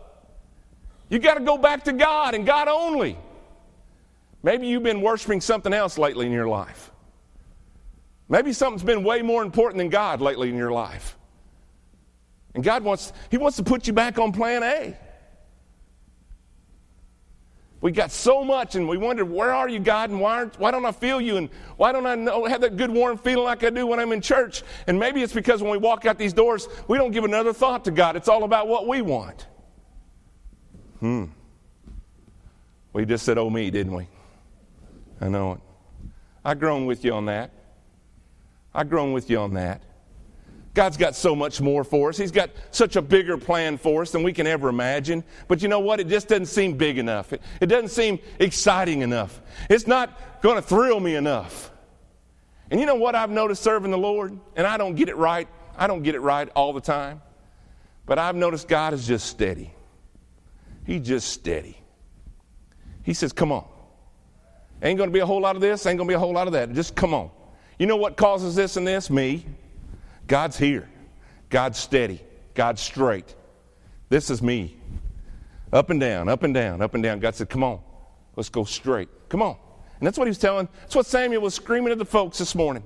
You 1.09 1.19
got 1.19 1.35
to 1.35 1.45
go 1.45 1.59
back 1.59 1.85
to 1.85 1.93
God 1.93 2.35
and 2.35 2.47
God 2.47 2.69
only. 2.69 3.19
Maybe 4.43 4.69
you've 4.69 4.83
been 4.83 5.01
worshiping 5.01 5.41
something 5.41 5.73
else 5.73 5.99
lately 5.99 6.27
in 6.27 6.33
your 6.33 6.49
life. 6.49 6.93
Maybe 8.29 8.53
something's 8.53 8.85
been 8.85 9.05
way 9.05 9.23
more 9.23 9.43
important 9.43 9.79
than 9.79 9.89
God 9.91 10.21
lately 10.21 10.49
in 10.49 10.57
your 10.57 10.73
life. 10.73 11.17
And 12.55 12.63
God 12.63 12.85
wants, 12.85 13.13
He 13.31 13.39
wants 13.39 13.57
to 13.57 13.65
put 13.65 13.87
you 13.87 13.93
back 13.93 14.19
on 14.19 14.33
plan 14.33 14.63
A. 14.63 14.97
We 17.85 17.93
got 17.93 18.11
so 18.11 18.43
much 18.43 18.77
and 18.77 18.89
we 18.89 18.97
wondered, 18.97 19.27
where 19.27 19.53
are 19.53 19.69
you, 19.69 19.79
God? 19.79 20.09
And 20.09 20.19
why, 20.19 20.47
why 20.57 20.71
don't 20.71 20.87
I 20.87 20.91
feel 20.91 21.21
you? 21.21 21.37
And 21.37 21.51
why 21.77 21.93
don't 21.93 22.07
I 22.07 22.15
know, 22.15 22.47
have 22.47 22.63
that 22.63 22.79
good 22.79 22.91
warm 22.91 23.19
feeling 23.19 23.45
like 23.45 23.63
I 23.63 23.69
do 23.69 23.87
when 23.87 24.01
I'm 24.01 24.11
in 24.13 24.23
church? 24.23 24.63
And 24.87 24.99
maybe 24.99 25.23
it's 25.23 25.35
because 25.35 25.61
when 25.61 25.71
we 25.71 25.77
walk 25.77 26.07
out 26.07 26.17
these 26.17 26.33
doors, 26.33 26.67
we 26.89 26.97
don't 26.97 27.11
give 27.11 27.25
another 27.25 27.53
thought 27.53 27.85
to 27.85 27.91
God. 27.91 28.17
It's 28.17 28.27
all 28.27 28.45
about 28.45 28.69
what 28.69 28.89
we 28.89 29.03
want. 29.03 29.47
Hmm. 31.01 31.25
We 32.95 33.05
just 33.05 33.27
said, 33.27 33.37
oh, 33.37 33.51
me, 33.51 33.71
didn't 33.71 33.93
we? 33.93 34.09
I 35.21 35.29
know 35.29 35.53
it. 35.53 35.61
I've 36.43 36.61
grown 36.61 36.87
with 36.87 37.05
you 37.05 37.13
on 37.13 37.27
that. 37.27 37.51
I've 38.73 38.89
grown 38.89 39.13
with 39.13 39.29
you 39.29 39.41
on 39.41 39.53
that. 39.55 39.83
God's 40.75 40.97
got 40.97 41.15
so 41.15 41.37
much 41.37 41.61
more 41.61 41.85
for 41.85 42.09
us. 42.09 42.17
He's 42.17 42.33
got 42.33 42.51
such 42.73 42.97
a 42.97 43.03
bigger 43.03 43.39
plan 43.39 43.79
for 43.79 44.03
us 44.03 44.11
than 44.11 44.25
we 44.25 44.33
can 44.33 44.47
ever 44.49 44.69
imagine. 44.69 45.23
But 45.47 45.63
you 45.63 45.69
know 45.69 45.79
what? 45.79 46.01
It 46.01 46.09
just 46.09 46.27
doesn't 46.27 46.47
seem 46.47 46.77
big 46.77 46.99
enough. 46.99 47.33
It, 47.33 47.43
it 47.61 47.67
doesn't 47.67 47.91
seem 47.91 48.19
exciting 48.41 49.03
enough. 49.03 49.41
It's 49.71 49.87
not 49.87 50.43
going 50.43 50.57
to 50.57 50.63
thrill 50.63 50.99
me 50.99 51.15
enough. 51.15 51.71
And 52.71 52.81
you 52.81 52.87
know 52.87 52.97
what 52.97 53.15
I've 53.15 53.31
noticed 53.31 53.63
serving 53.63 53.93
the 53.93 53.99
Lord? 53.99 54.37
And 54.57 54.67
I 54.67 54.77
don't 54.77 54.97
get 54.97 55.09
it 55.09 55.17
right. 55.17 55.47
I 55.77 55.87
don't 55.87 56.03
get 56.03 56.17
it 56.17 56.21
right 56.21 56.49
all 56.57 56.73
the 56.73 56.81
time. 56.81 57.23
But 58.05 58.19
I've 58.19 58.37
noticed 58.37 58.67
God 58.67 58.95
is 58.95 59.07
just 59.07 59.27
steady. 59.27 59.73
He's 60.85 61.07
just 61.07 61.29
steady. 61.29 61.79
He 63.05 63.15
says, 63.15 63.33
Come 63.33 63.53
on. 63.53 63.65
Ain't 64.83 64.99
going 64.99 65.09
to 65.09 65.15
be 65.15 65.21
a 65.21 65.27
whole 65.27 65.41
lot 65.41 65.55
of 65.55 65.63
this, 65.63 65.87
ain't 65.87 65.99
going 65.99 66.09
to 66.09 66.11
be 66.11 66.17
a 66.17 66.19
whole 66.19 66.33
lot 66.33 66.49
of 66.49 66.53
that. 66.55 66.73
Just 66.73 66.97
come 66.97 67.15
on. 67.15 67.31
You 67.79 67.87
know 67.87 67.97
what 67.97 68.17
causes 68.17 68.55
this 68.55 68.77
and 68.77 68.87
this? 68.87 69.09
Me. 69.09 69.47
God's 70.27 70.59
here. 70.59 70.89
God's 71.51 71.79
steady. 71.79 72.21
God's 72.55 72.81
straight. 72.81 73.35
This 74.09 74.31
is 74.31 74.43
me. 74.43 74.77
Up 75.73 75.91
and 75.91 76.01
down, 76.01 76.29
up 76.29 76.45
and 76.45 76.55
down, 76.55 76.81
up 76.81 76.95
and 76.95 77.03
down. 77.03 77.19
God 77.19 77.35
said, 77.35 77.51
Come 77.51 77.65
on, 77.65 77.81
let's 78.37 78.49
go 78.49 78.65
straight. 78.65 79.09
Come 79.29 79.43
on. 79.43 79.57
And 79.99 80.07
that's 80.07 80.17
what 80.17 80.27
he 80.27 80.31
was 80.31 80.39
telling. 80.39 80.69
That's 80.83 80.95
what 80.95 81.07
Samuel 81.07 81.43
was 81.43 81.55
screaming 81.55 81.91
at 81.91 81.99
the 81.99 82.05
folks 82.05 82.39
this 82.39 82.55
morning. 82.55 82.85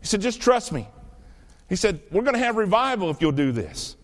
He 0.00 0.06
said, 0.06 0.20
Just 0.20 0.40
trust 0.40 0.72
me. 0.72 0.86
He 1.68 1.76
said, 1.76 2.00
We're 2.10 2.22
going 2.22 2.34
to 2.34 2.40
have 2.40 2.56
revival 2.56 3.10
if 3.10 3.22
you'll 3.22 3.32
do 3.32 3.52
this. 3.52 3.96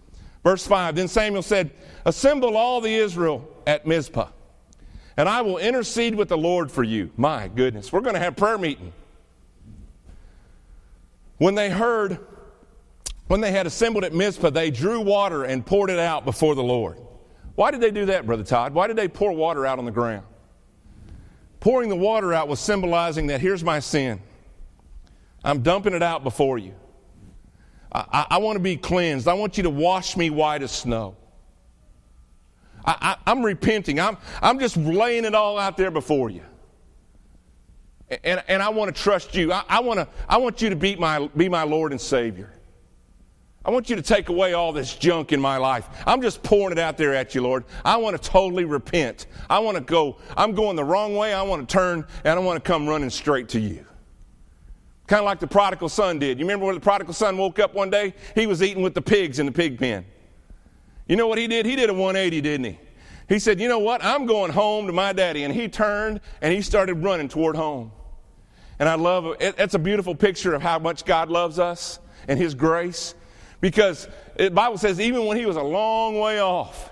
Verse 0.42 0.66
5 0.66 0.94
Then 0.94 1.08
Samuel 1.08 1.42
said, 1.42 1.70
Assemble 2.06 2.56
all 2.56 2.80
the 2.80 2.94
Israel 2.94 3.46
at 3.66 3.86
Mizpah, 3.86 4.28
and 5.16 5.28
I 5.28 5.42
will 5.42 5.58
intercede 5.58 6.14
with 6.14 6.28
the 6.28 6.38
Lord 6.38 6.70
for 6.70 6.82
you. 6.82 7.10
My 7.16 7.48
goodness, 7.48 7.92
we're 7.92 8.00
going 8.00 8.14
to 8.14 8.20
have 8.20 8.34
prayer 8.34 8.58
meeting. 8.58 8.92
When 11.38 11.54
they 11.54 11.68
heard 11.68 12.18
when 13.32 13.40
they 13.40 13.50
had 13.50 13.66
assembled 13.66 14.04
at 14.04 14.12
Mizpah, 14.12 14.50
they 14.50 14.70
drew 14.70 15.00
water 15.00 15.44
and 15.44 15.64
poured 15.64 15.88
it 15.88 15.98
out 15.98 16.26
before 16.26 16.54
the 16.54 16.62
Lord. 16.62 16.98
Why 17.54 17.70
did 17.70 17.80
they 17.80 17.90
do 17.90 18.04
that, 18.04 18.26
Brother 18.26 18.44
Todd? 18.44 18.74
Why 18.74 18.86
did 18.86 18.96
they 18.96 19.08
pour 19.08 19.32
water 19.32 19.64
out 19.64 19.78
on 19.78 19.86
the 19.86 19.90
ground? 19.90 20.26
Pouring 21.58 21.88
the 21.88 21.96
water 21.96 22.34
out 22.34 22.46
was 22.46 22.60
symbolizing 22.60 23.28
that 23.28 23.40
here's 23.40 23.64
my 23.64 23.80
sin. 23.80 24.20
I'm 25.42 25.62
dumping 25.62 25.94
it 25.94 26.02
out 26.02 26.24
before 26.24 26.58
you. 26.58 26.74
I, 27.90 28.04
I, 28.12 28.26
I 28.32 28.36
want 28.36 28.56
to 28.56 28.60
be 28.60 28.76
cleansed. 28.76 29.26
I 29.26 29.32
want 29.32 29.56
you 29.56 29.62
to 29.62 29.70
wash 29.70 30.14
me 30.14 30.28
white 30.28 30.62
as 30.62 30.70
snow. 30.70 31.16
I, 32.84 33.16
am 33.26 33.42
repenting. 33.42 33.98
I'm, 33.98 34.18
I'm 34.42 34.58
just 34.58 34.76
laying 34.76 35.24
it 35.24 35.34
all 35.34 35.58
out 35.58 35.78
there 35.78 35.90
before 35.90 36.28
you. 36.28 36.42
And, 38.10 38.44
and 38.46 38.62
I 38.62 38.68
want 38.68 38.94
to 38.94 39.02
trust 39.02 39.34
you. 39.34 39.54
I, 39.54 39.64
I, 39.70 39.80
want 39.80 40.00
to, 40.00 40.08
I 40.28 40.36
want 40.36 40.60
you 40.60 40.68
to 40.68 40.76
be 40.76 40.96
my, 40.96 41.28
be 41.28 41.48
my 41.48 41.62
Lord 41.62 41.92
and 41.92 42.00
Savior. 42.00 42.52
I 43.64 43.70
want 43.70 43.88
you 43.88 43.96
to 43.96 44.02
take 44.02 44.28
away 44.28 44.54
all 44.54 44.72
this 44.72 44.94
junk 44.96 45.32
in 45.32 45.40
my 45.40 45.56
life. 45.56 45.88
I'm 46.04 46.20
just 46.20 46.42
pouring 46.42 46.72
it 46.72 46.80
out 46.80 46.96
there 46.96 47.14
at 47.14 47.34
you, 47.34 47.42
Lord. 47.42 47.64
I 47.84 47.96
want 47.96 48.20
to 48.20 48.30
totally 48.30 48.64
repent. 48.64 49.26
I 49.48 49.60
want 49.60 49.76
to 49.76 49.82
go, 49.82 50.16
I'm 50.36 50.52
going 50.52 50.74
the 50.74 50.84
wrong 50.84 51.14
way. 51.14 51.32
I 51.32 51.42
want 51.42 51.68
to 51.68 51.72
turn 51.72 52.04
and 52.24 52.38
I 52.38 52.42
want 52.42 52.62
to 52.62 52.68
come 52.68 52.88
running 52.88 53.10
straight 53.10 53.48
to 53.50 53.60
you. 53.60 53.86
kind 55.06 55.20
of 55.20 55.26
like 55.26 55.38
the 55.38 55.46
prodigal 55.46 55.88
son 55.88 56.18
did. 56.18 56.40
You 56.40 56.44
remember 56.44 56.66
when 56.66 56.74
the 56.74 56.80
prodigal 56.80 57.14
son 57.14 57.38
woke 57.38 57.60
up 57.60 57.72
one 57.72 57.88
day? 57.88 58.14
He 58.34 58.46
was 58.46 58.62
eating 58.64 58.82
with 58.82 58.94
the 58.94 59.02
pigs 59.02 59.38
in 59.38 59.46
the 59.46 59.52
pig 59.52 59.78
pen. 59.78 60.06
You 61.06 61.14
know 61.14 61.28
what 61.28 61.38
he 61.38 61.46
did? 61.46 61.64
He 61.64 61.76
did 61.76 61.88
a 61.88 61.94
180, 61.94 62.40
didn't 62.40 62.64
he? 62.64 62.78
He 63.28 63.38
said, 63.38 63.60
You 63.60 63.68
know 63.68 63.78
what? 63.78 64.02
I'm 64.04 64.26
going 64.26 64.50
home 64.50 64.86
to 64.86 64.92
my 64.92 65.12
daddy. 65.12 65.44
And 65.44 65.54
he 65.54 65.68
turned 65.68 66.20
and 66.40 66.52
he 66.52 66.62
started 66.62 66.94
running 67.02 67.28
toward 67.28 67.54
home. 67.54 67.92
And 68.78 68.88
I 68.88 68.96
love 68.96 69.26
it. 69.38 69.54
It's 69.58 69.74
a 69.74 69.78
beautiful 69.78 70.14
picture 70.14 70.54
of 70.54 70.62
how 70.62 70.80
much 70.80 71.04
God 71.04 71.28
loves 71.28 71.58
us 71.60 72.00
and 72.26 72.38
his 72.38 72.54
grace. 72.54 73.14
Because 73.62 74.08
the 74.36 74.50
Bible 74.50 74.76
says, 74.76 75.00
even 75.00 75.24
when 75.24 75.38
he 75.38 75.46
was 75.46 75.56
a 75.56 75.62
long 75.62 76.18
way 76.18 76.40
off, 76.40 76.90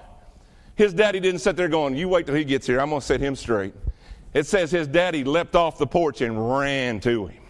his 0.77 0.95
daddy 0.95 1.19
didn't 1.21 1.41
sit 1.41 1.57
there 1.57 1.69
going, 1.69 1.97
You 1.97 2.09
wait 2.09 2.25
till 2.25 2.35
he 2.37 2.45
gets 2.45 2.67
here. 2.67 2.81
I'm 2.81 2.89
going 2.89 3.01
to 3.01 3.07
set 3.07 3.21
him 3.21 3.37
straight. 3.37 3.75
It 4.33 4.47
says 4.47 4.71
his 4.71 4.87
daddy 4.87 5.25
leapt 5.25 5.57
off 5.57 5.77
the 5.77 5.87
porch 5.87 6.21
and 6.21 6.59
ran 6.59 7.01
to 7.01 7.27
him. 7.27 7.43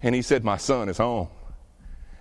And 0.00 0.14
he 0.14 0.22
said, 0.22 0.44
My 0.44 0.56
son 0.56 0.88
is 0.88 0.98
home. 0.98 1.28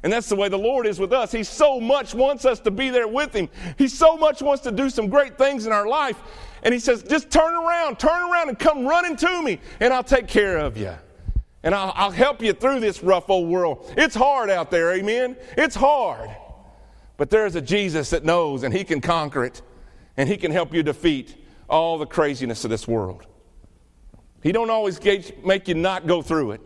And 0.01 0.12
that's 0.12 0.27
the 0.27 0.36
way 0.36 0.50
the 0.50 0.58
Lord 0.58 0.88
is 0.88 1.00
with 1.00 1.13
us. 1.13 1.32
He 1.32 1.44
so 1.44 1.79
much 1.79 2.15
wants 2.15 2.44
us 2.44 2.60
to 2.62 2.72
be 2.72 2.89
there 2.91 3.08
with 3.08 3.34
Him. 3.34 3.50
He 3.75 3.88
so 3.88 4.15
much 4.15 4.39
wants 4.39 4.62
to 4.62 4.72
do 4.72 4.88
some 4.91 5.10
great 5.10 5.36
things 5.36 5.65
in 5.65 5.72
our 5.72 5.88
life. 5.88 6.22
And 6.62 6.75
He 6.75 6.79
says, 6.79 7.01
just 7.01 7.32
turn 7.32 7.55
around, 7.55 7.98
turn 7.98 8.32
around 8.32 8.50
and 8.50 8.60
come 8.60 8.86
running 8.86 9.15
to 9.15 9.41
me, 9.41 9.60
and 9.79 9.91
I'll 9.91 10.03
take 10.03 10.27
care 10.27 10.58
of 10.58 10.77
you. 10.77 10.96
And 11.65 11.74
I'll, 11.74 11.91
I'll 11.95 12.12
help 12.12 12.43
you 12.43 12.53
through 12.53 12.79
this 12.79 13.01
rough 13.01 13.27
old 13.29 13.50
world. 13.50 13.91
It's 13.98 14.15
hard 14.15 14.51
out 14.51 14.69
there, 14.69 14.93
amen? 14.93 15.36
It's 15.57 15.75
hard. 15.75 16.29
But 17.17 17.31
there's 17.31 17.55
a 17.55 17.62
Jesus 17.62 18.12
that 18.12 18.24
knows, 18.24 18.62
and 18.62 18.72
He 18.72 18.84
can 18.84 19.01
conquer 19.01 19.43
it, 19.43 19.63
and 20.15 20.29
He 20.29 20.38
can 20.38 20.51
help 20.51 20.75
you 20.75 20.84
defeat 20.84 21.36
all 21.67 21.98
the 21.98 22.05
craziness 22.05 22.63
of 22.65 22.69
this 22.69 22.88
world. 22.88 23.25
He 24.43 24.51
don't 24.51 24.69
always 24.69 25.00
make 25.43 25.67
you 25.67 25.74
not 25.74 26.05
go 26.05 26.22
through 26.22 26.51
it. 26.51 26.62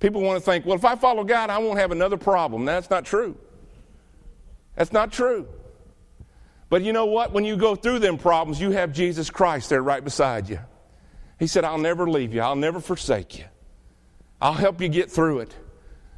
People 0.00 0.20
want 0.20 0.38
to 0.38 0.44
think, 0.44 0.66
well, 0.66 0.76
if 0.76 0.84
I 0.84 0.96
follow 0.96 1.24
God, 1.24 1.48
I 1.48 1.56
won't 1.56 1.78
have 1.78 1.90
another 1.90 2.18
problem. 2.18 2.66
That's 2.66 2.90
not 2.90 3.06
true. 3.06 3.38
That's 4.76 4.92
not 4.92 5.12
true. 5.12 5.48
But 6.68 6.82
you 6.82 6.92
know 6.92 7.06
what? 7.06 7.32
When 7.32 7.46
you 7.46 7.56
go 7.56 7.74
through 7.74 8.00
them 8.00 8.18
problems, 8.18 8.60
you 8.60 8.70
have 8.72 8.92
Jesus 8.92 9.30
Christ 9.30 9.70
there 9.70 9.82
right 9.82 10.04
beside 10.04 10.50
you. 10.50 10.60
He 11.38 11.46
said, 11.46 11.64
I'll 11.64 11.78
never 11.78 12.08
leave 12.08 12.34
you, 12.34 12.42
I'll 12.42 12.54
never 12.54 12.80
forsake 12.80 13.38
you. 13.38 13.46
I'll 14.40 14.54
help 14.54 14.80
you 14.80 14.88
get 14.88 15.10
through 15.10 15.40
it. 15.40 15.54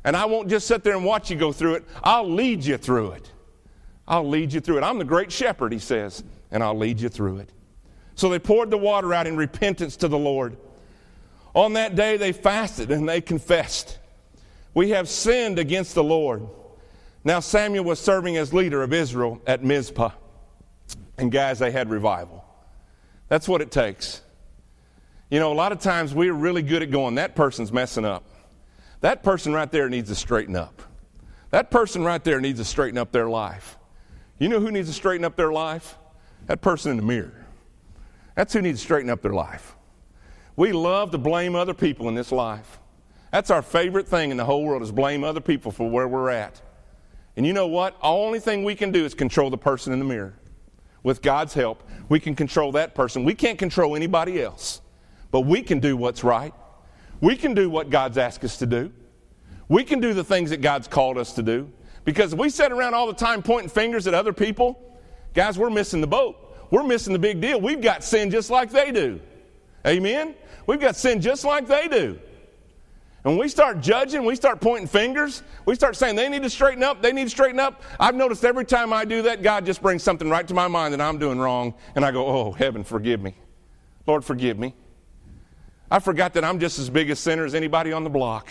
And 0.05 0.17
I 0.17 0.25
won't 0.25 0.49
just 0.49 0.67
sit 0.67 0.83
there 0.83 0.97
and 0.97 1.05
watch 1.05 1.31
you 1.31 1.37
go 1.37 1.53
through 1.53 1.75
it, 1.75 1.85
I'll 2.03 2.29
lead 2.29 2.65
you 2.65 2.77
through 2.77 3.13
it. 3.13 3.31
I'll 4.07 4.29
lead 4.29 4.53
you 4.53 4.61
through 4.61 4.79
it. 4.79 4.83
I'm 4.83 4.99
the 4.99 5.05
great 5.05 5.31
shepherd, 5.31 5.73
he 5.73 5.79
says, 5.79 6.25
and 6.51 6.63
I'll 6.63 6.77
lead 6.77 7.01
you 7.01 7.09
through 7.09 7.39
it. 7.39 7.51
So 8.15 8.29
they 8.29 8.39
poured 8.39 8.71
the 8.71 8.79
water 8.79 9.15
out 9.15 9.27
in 9.27 9.37
repentance 9.37 9.97
to 9.99 10.09
the 10.09 10.19
Lord. 10.19 10.57
On 11.55 11.75
that 11.75 11.95
day, 11.95 12.17
they 12.17 12.33
fasted 12.33 12.91
and 12.91 13.09
they 13.09 13.21
confessed, 13.21 13.99
We 14.75 14.91
have 14.91 15.09
sinned 15.09 15.59
against 15.59 15.95
the 15.95 16.05
Lord. 16.05 16.47
Now, 17.25 17.41
Samuel 17.41 17.85
was 17.85 18.01
serving 18.01 18.37
as 18.37 18.53
leader 18.53 18.83
of 18.83 18.93
Israel 18.93 19.41
at 19.47 19.63
Mizpah. 19.63 20.11
And 21.17 21.31
guys, 21.31 21.59
they 21.59 21.71
had 21.71 21.89
revival. 21.89 22.45
That's 23.29 23.49
what 23.49 23.61
it 23.61 23.71
takes. 23.71 24.23
You 25.33 25.41
know, 25.41 25.51
a 25.51 25.55
lot 25.55 25.73
of 25.73 25.81
times 25.81 26.13
we're 26.15 26.35
really 26.35 26.61
good 26.61 26.83
at 26.83 26.91
going, 26.91 27.15
that 27.15 27.35
person's 27.35 27.73
messing 27.73 28.05
up. 28.05 28.23
That 29.01 29.23
person 29.23 29.55
right 29.55 29.73
there 29.73 29.89
needs 29.89 30.11
to 30.11 30.15
straighten 30.15 30.55
up. 30.55 30.83
That 31.49 31.71
person 31.71 32.05
right 32.05 32.23
there 32.23 32.39
needs 32.39 32.59
to 32.59 32.67
straighten 32.67 32.99
up 32.99 33.13
their 33.13 33.31
life. 33.31 33.79
You 34.39 34.51
know 34.51 34.61
who 34.61 34.71
needs 34.71 34.89
to 34.89 34.95
straighten 34.95 35.25
up 35.25 35.35
their 35.35 35.51
life? 35.51 35.97
That 36.49 36.61
person 36.61 36.91
in 36.91 36.99
the 36.99 37.03
mirror. 37.03 37.47
That's 38.35 38.53
who 38.53 38.61
needs 38.61 38.81
to 38.81 38.85
straighten 38.85 39.09
up 39.09 39.23
their 39.23 39.33
life. 39.33 39.75
We 40.55 40.73
love 40.73 41.13
to 41.13 41.19
blame 41.19 41.55
other 41.55 41.73
people 41.73 42.11
in 42.11 42.15
this 42.15 42.31
life. 42.31 42.79
That's 43.31 43.51
our 43.51 43.63
favorite 43.63 44.07
thing 44.07 44.33
in 44.33 44.37
the 44.37 44.45
whole 44.45 44.63
world 44.63 44.83
is 44.83 44.93
blame 44.93 45.25
other 45.25 45.41
people 45.41 45.73
for 45.73 45.89
where 45.89 46.09
we're 46.09 46.29
at. 46.29 46.61
And 47.39 47.47
you 47.47 47.55
know 47.55 47.69
what? 47.69 47.99
The 48.01 48.07
only 48.07 48.39
thing 48.39 48.65
we 48.65 48.75
can 48.75 48.93
do 48.93 49.03
is 49.03 49.15
control 49.15 49.49
the 49.49 49.57
person 49.57 49.95
in 49.95 49.99
the 49.99 50.05
mirror. 50.05 50.35
With 51.03 51.23
God's 51.23 51.55
help, 51.55 51.89
we 52.11 52.21
can 52.21 52.35
control 52.35 52.73
that 52.73 52.95
person. 52.95 53.25
We 53.25 53.35
can't 53.35 53.59
control 53.59 53.97
anybody 53.97 54.43
else, 54.43 54.82
but 55.33 55.41
we 55.41 55.63
can 55.63 55.81
do 55.81 55.97
what's 55.97 56.23
right. 56.23 56.55
We 57.21 57.35
can 57.35 57.55
do 57.55 57.69
what 57.69 57.91
God's 57.91 58.19
asked 58.19 58.45
us 58.45 58.59
to 58.59 58.67
do. 58.67 58.93
We 59.69 59.83
can 59.83 59.99
do 59.99 60.15
the 60.15 60.23
things 60.23 60.51
that 60.51 60.61
God's 60.61 60.87
called 60.87 61.19
us 61.19 61.33
to 61.33 61.43
do. 61.43 61.69
Because 62.05 62.33
if 62.33 62.39
we 62.39 62.51
sit 62.51 62.71
around 62.71 62.95
all 62.95 63.07
the 63.07 63.15
time 63.15 63.43
pointing 63.43 63.71
fingers 63.71 64.07
at 64.07 64.15
other 64.15 64.33
people, 64.33 64.79
guys, 65.35 65.59
we're 65.59 65.71
missing 65.71 66.01
the 66.01 66.07
boat. 66.07 66.37
We're 66.71 66.83
missing 66.83 67.13
the 67.13 67.19
big 67.19 67.41
deal. 67.41 67.61
We've 67.61 67.81
got 67.81 68.05
sin 68.05 68.31
just 68.31 68.51
like 68.51 68.71
they 68.71 68.93
do. 68.93 69.21
Amen? 69.87 70.35
We've 70.67 70.81
got 70.81 70.97
sin 70.97 71.21
just 71.21 71.45
like 71.45 71.67
they 71.67 71.89
do. 71.89 72.19
And 73.25 73.35
when 73.35 73.39
we 73.39 73.49
start 73.49 73.81
judging, 73.81 74.25
we 74.25 74.35
start 74.35 74.61
pointing 74.61 74.89
fingers, 74.89 75.45
we 75.65 75.77
start 75.77 75.95
saying 75.95 76.17
they 76.17 76.29
need 76.29 76.43
to 76.43 76.51
straighten 76.51 76.83
up, 76.83 77.03
they 77.03 77.13
need 77.13 77.25
to 77.25 77.31
straighten 77.31 77.61
up. 77.61 77.83
I've 78.01 78.17
noticed 78.17 78.45
every 78.45 78.65
time 78.65 78.93
I 78.93 79.05
do 79.05 79.23
that, 79.23 79.43
God 79.43 79.65
just 79.65 79.81
brings 79.81 80.03
something 80.03 80.29
right 80.29 80.47
to 80.49 80.55
my 80.55 80.67
mind 80.67 80.93
that 80.93 81.01
I'm 81.01 81.19
doing 81.19 81.39
wrong. 81.39 81.75
And 81.95 82.05
I 82.05 82.11
go, 82.11 82.27
oh, 82.27 82.51
heaven, 82.51 82.83
forgive 82.83 83.23
me. 83.23 83.35
Lord, 84.07 84.25
forgive 84.25 84.59
me. 84.59 84.75
I 85.93 85.99
forgot 85.99 86.33
that 86.33 86.45
I'm 86.45 86.59
just 86.59 86.79
as 86.79 86.89
big 86.89 87.11
a 87.11 87.17
sinner 87.17 87.45
as 87.45 87.55
anybody 87.55 87.93
on 87.93 88.03
the 88.03 88.09
block. 88.09 88.49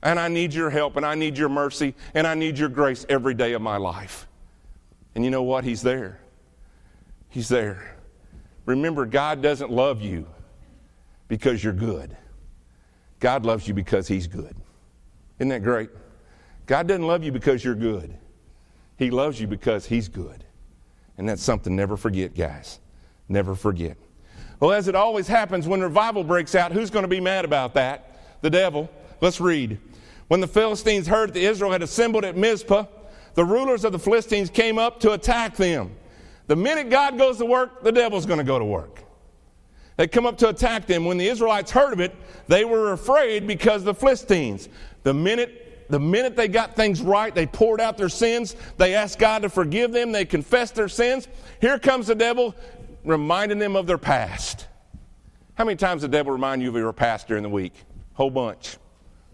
And 0.00 0.20
I 0.20 0.28
need 0.28 0.54
your 0.54 0.70
help, 0.70 0.96
and 0.96 1.04
I 1.04 1.16
need 1.16 1.36
your 1.36 1.48
mercy, 1.48 1.96
and 2.14 2.24
I 2.24 2.34
need 2.34 2.56
your 2.56 2.68
grace 2.68 3.04
every 3.08 3.34
day 3.34 3.54
of 3.54 3.62
my 3.62 3.78
life. 3.78 4.28
And 5.16 5.24
you 5.24 5.30
know 5.32 5.42
what? 5.42 5.64
He's 5.64 5.82
there. 5.82 6.20
He's 7.30 7.48
there. 7.48 7.96
Remember, 8.64 9.06
God 9.06 9.42
doesn't 9.42 9.72
love 9.72 10.00
you 10.00 10.28
because 11.26 11.64
you're 11.64 11.72
good. 11.72 12.16
God 13.18 13.44
loves 13.44 13.66
you 13.66 13.74
because 13.74 14.06
He's 14.06 14.28
good. 14.28 14.54
Isn't 15.40 15.48
that 15.48 15.64
great? 15.64 15.90
God 16.66 16.86
doesn't 16.86 17.08
love 17.08 17.24
you 17.24 17.32
because 17.32 17.64
you're 17.64 17.74
good. 17.74 18.16
He 18.96 19.10
loves 19.10 19.40
you 19.40 19.48
because 19.48 19.84
He's 19.84 20.08
good. 20.08 20.44
And 21.18 21.28
that's 21.28 21.42
something 21.42 21.74
never 21.74 21.96
forget, 21.96 22.36
guys. 22.36 22.78
Never 23.28 23.56
forget. 23.56 23.96
Well, 24.60 24.72
as 24.72 24.88
it 24.88 24.94
always 24.94 25.28
happens 25.28 25.68
when 25.68 25.80
revival 25.80 26.24
breaks 26.24 26.54
out, 26.54 26.72
who's 26.72 26.90
going 26.90 27.04
to 27.04 27.08
be 27.08 27.20
mad 27.20 27.44
about 27.44 27.74
that? 27.74 28.40
The 28.40 28.50
devil. 28.50 28.90
Let's 29.20 29.40
read. 29.40 29.78
When 30.28 30.40
the 30.40 30.48
Philistines 30.48 31.06
heard 31.06 31.34
that 31.34 31.40
Israel 31.40 31.70
had 31.70 31.82
assembled 31.82 32.24
at 32.24 32.36
Mizpah, 32.36 32.86
the 33.34 33.44
rulers 33.44 33.84
of 33.84 33.92
the 33.92 33.98
Philistines 33.98 34.50
came 34.50 34.78
up 34.78 34.98
to 35.00 35.12
attack 35.12 35.56
them. 35.56 35.94
The 36.46 36.56
minute 36.56 36.90
God 36.90 37.18
goes 37.18 37.38
to 37.38 37.44
work, 37.44 37.82
the 37.82 37.92
devil's 37.92 38.24
going 38.24 38.38
to 38.38 38.44
go 38.44 38.58
to 38.58 38.64
work. 38.64 39.02
They 39.96 40.06
come 40.06 40.26
up 40.26 40.38
to 40.38 40.48
attack 40.48 40.86
them. 40.86 41.04
When 41.04 41.18
the 41.18 41.28
Israelites 41.28 41.70
heard 41.70 41.92
of 41.92 42.00
it, 42.00 42.14
they 42.48 42.64
were 42.64 42.92
afraid 42.92 43.46
because 43.46 43.84
the 43.84 43.94
Philistines. 43.94 44.68
The 45.02 45.14
minute 45.14 45.66
the 45.88 46.00
minute 46.00 46.34
they 46.34 46.48
got 46.48 46.74
things 46.74 47.00
right, 47.00 47.34
they 47.34 47.46
poured 47.46 47.80
out 47.80 47.96
their 47.96 48.08
sins. 48.08 48.56
They 48.76 48.94
asked 48.94 49.18
God 49.18 49.42
to 49.42 49.48
forgive 49.48 49.92
them. 49.92 50.10
They 50.10 50.24
confessed 50.24 50.74
their 50.74 50.88
sins. 50.88 51.28
Here 51.60 51.78
comes 51.78 52.08
the 52.08 52.14
devil 52.14 52.54
reminding 53.06 53.58
them 53.58 53.76
of 53.76 53.86
their 53.86 53.98
past. 53.98 54.66
How 55.54 55.64
many 55.64 55.76
times 55.76 56.02
the 56.02 56.08
devil 56.08 56.32
remind 56.32 56.60
you 56.60 56.68
of 56.68 56.74
your 56.74 56.92
past 56.92 57.28
during 57.28 57.42
the 57.42 57.48
week? 57.48 57.72
Whole 58.12 58.30
bunch. 58.30 58.76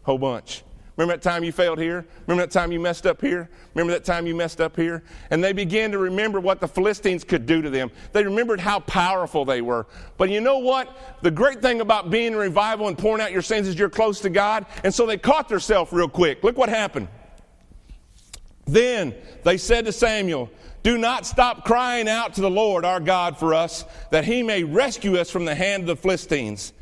Whole 0.02 0.18
bunch. 0.18 0.62
Remember 0.96 1.16
that 1.16 1.22
time 1.22 1.42
you 1.42 1.52
failed 1.52 1.78
here? 1.78 2.06
Remember 2.26 2.42
that 2.46 2.52
time 2.52 2.70
you 2.70 2.78
messed 2.78 3.06
up 3.06 3.20
here? 3.20 3.48
Remember 3.74 3.94
that 3.94 4.04
time 4.04 4.26
you 4.26 4.34
messed 4.34 4.60
up 4.60 4.76
here? 4.76 5.02
And 5.30 5.42
they 5.42 5.54
began 5.54 5.90
to 5.90 5.98
remember 5.98 6.38
what 6.38 6.60
the 6.60 6.68
Philistines 6.68 7.24
could 7.24 7.46
do 7.46 7.62
to 7.62 7.70
them. 7.70 7.90
They 8.12 8.22
remembered 8.22 8.60
how 8.60 8.80
powerful 8.80 9.46
they 9.46 9.62
were. 9.62 9.86
But 10.18 10.28
you 10.28 10.42
know 10.42 10.58
what? 10.58 10.94
The 11.22 11.30
great 11.30 11.62
thing 11.62 11.80
about 11.80 12.10
being 12.10 12.34
in 12.34 12.36
revival 12.36 12.88
and 12.88 12.98
pouring 12.98 13.22
out 13.22 13.32
your 13.32 13.42
sins 13.42 13.66
is 13.68 13.78
you're 13.78 13.88
close 13.88 14.20
to 14.20 14.30
God. 14.30 14.66
And 14.84 14.94
so 14.94 15.06
they 15.06 15.16
caught 15.16 15.48
themselves 15.48 15.92
real 15.92 16.10
quick. 16.10 16.44
Look 16.44 16.58
what 16.58 16.68
happened. 16.68 17.08
Then 18.66 19.14
they 19.42 19.56
said 19.56 19.84
to 19.86 19.92
Samuel, 19.92 20.50
Do 20.82 20.98
not 20.98 21.26
stop 21.26 21.64
crying 21.64 22.08
out 22.08 22.34
to 22.34 22.40
the 22.40 22.50
Lord 22.50 22.84
our 22.84 23.00
God 23.00 23.36
for 23.36 23.54
us, 23.54 23.84
that 24.10 24.24
he 24.24 24.42
may 24.42 24.64
rescue 24.64 25.16
us 25.16 25.30
from 25.30 25.44
the 25.44 25.54
hand 25.54 25.82
of 25.82 25.86
the 25.88 25.96
Philistines. 25.96 26.72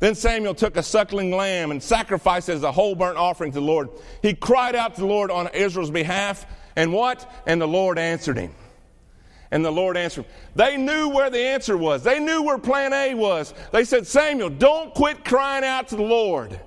Then 0.00 0.14
Samuel 0.14 0.54
took 0.54 0.76
a 0.76 0.82
suckling 0.82 1.32
lamb 1.32 1.70
and 1.70 1.82
sacrificed 1.82 2.48
it 2.48 2.54
as 2.54 2.62
a 2.62 2.70
whole 2.70 2.94
burnt 2.94 3.18
offering 3.18 3.50
to 3.52 3.60
the 3.60 3.66
Lord. 3.66 3.88
He 4.22 4.32
cried 4.32 4.76
out 4.76 4.94
to 4.94 5.00
the 5.00 5.06
Lord 5.06 5.30
on 5.30 5.48
Israel's 5.52 5.90
behalf, 5.90 6.46
and 6.76 6.92
what? 6.92 7.30
And 7.46 7.60
the 7.60 7.66
Lord 7.66 7.98
answered 7.98 8.38
him. 8.38 8.52
And 9.50 9.64
the 9.64 9.70
Lord 9.70 9.96
answered. 9.96 10.26
They 10.54 10.76
knew 10.76 11.08
where 11.08 11.30
the 11.30 11.40
answer 11.40 11.76
was. 11.76 12.02
They 12.04 12.20
knew 12.20 12.42
where 12.42 12.58
plan 12.58 12.92
A 12.92 13.14
was. 13.14 13.54
They 13.72 13.84
said, 13.84 14.06
Samuel, 14.06 14.50
don't 14.50 14.94
quit 14.94 15.24
crying 15.24 15.64
out 15.64 15.88
to 15.88 15.96
the 15.96 16.02
Lord. 16.02 16.60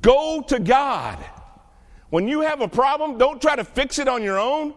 Go 0.00 0.42
to 0.48 0.58
God. 0.58 1.18
When 2.16 2.28
you 2.28 2.40
have 2.40 2.62
a 2.62 2.68
problem, 2.68 3.18
don't 3.18 3.42
try 3.42 3.56
to 3.56 3.62
fix 3.62 3.98
it 3.98 4.08
on 4.08 4.22
your 4.22 4.38
own. 4.38 4.72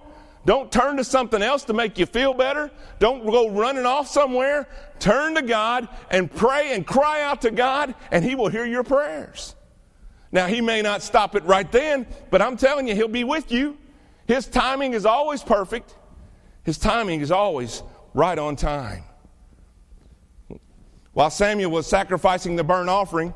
Don't 0.46 0.70
turn 0.70 0.98
to 0.98 1.06
something 1.06 1.42
else 1.42 1.64
to 1.64 1.74
make 1.74 1.98
you 1.98 2.06
feel 2.06 2.34
better. 2.34 2.70
Don't 3.00 3.26
go 3.26 3.50
running 3.50 3.86
off 3.86 4.10
somewhere. 4.10 4.68
Turn 5.00 5.36
to 5.36 5.42
God 5.42 5.88
and 6.12 6.30
pray 6.30 6.74
and 6.74 6.86
cry 6.86 7.22
out 7.22 7.44
to 7.44 7.52
God, 7.52 7.96
and 8.12 8.26
He 8.26 8.36
will 8.36 8.50
hear 8.50 8.66
your 8.66 8.84
prayers. 8.84 9.56
Now, 10.34 10.48
He 10.48 10.60
may 10.60 10.82
not 10.82 11.02
stop 11.02 11.34
it 11.34 11.46
right 11.46 11.72
then, 11.72 12.08
but 12.30 12.42
I'm 12.42 12.58
telling 12.58 12.90
you, 12.90 12.94
He'll 12.94 13.08
be 13.08 13.24
with 13.24 13.54
you. 13.54 13.78
His 14.28 14.46
timing 14.46 14.94
is 14.94 15.06
always 15.06 15.42
perfect, 15.42 15.96
His 16.66 16.78
timing 16.78 17.22
is 17.22 17.32
always 17.32 17.84
right 18.14 18.38
on 18.38 18.58
time. 18.58 19.06
While 21.14 21.30
Samuel 21.30 21.72
was 21.72 21.88
sacrificing 21.88 22.58
the 22.58 22.66
burnt 22.66 22.90
offering, 22.90 23.34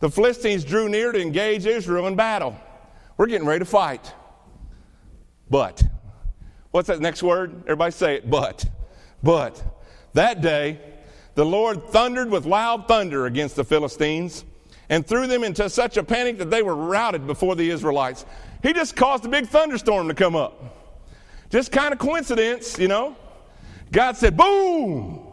the 0.00 0.10
Philistines 0.10 0.64
drew 0.64 0.90
near 0.90 1.12
to 1.12 1.18
engage 1.18 1.64
Israel 1.64 2.08
in 2.08 2.14
battle. 2.14 2.54
We're 3.18 3.26
getting 3.26 3.46
ready 3.46 3.58
to 3.58 3.64
fight. 3.64 4.14
But, 5.50 5.82
what's 6.70 6.88
that 6.88 7.00
next 7.00 7.22
word? 7.22 7.62
Everybody 7.64 7.92
say 7.92 8.14
it. 8.14 8.30
But, 8.30 8.64
but, 9.22 9.62
that 10.14 10.40
day, 10.40 10.80
the 11.34 11.44
Lord 11.44 11.88
thundered 11.88 12.30
with 12.30 12.46
loud 12.46 12.88
thunder 12.88 13.26
against 13.26 13.56
the 13.56 13.64
Philistines 13.64 14.44
and 14.88 15.06
threw 15.06 15.26
them 15.26 15.44
into 15.44 15.68
such 15.68 15.96
a 15.96 16.04
panic 16.04 16.38
that 16.38 16.48
they 16.50 16.62
were 16.62 16.76
routed 16.76 17.26
before 17.26 17.56
the 17.56 17.68
Israelites. 17.68 18.24
He 18.62 18.72
just 18.72 18.96
caused 18.96 19.24
a 19.24 19.28
big 19.28 19.46
thunderstorm 19.46 20.08
to 20.08 20.14
come 20.14 20.36
up. 20.36 21.04
Just 21.50 21.72
kind 21.72 21.92
of 21.92 21.98
coincidence, 21.98 22.78
you 22.78 22.88
know. 22.88 23.16
God 23.90 24.16
said, 24.16 24.36
boom, 24.36 25.26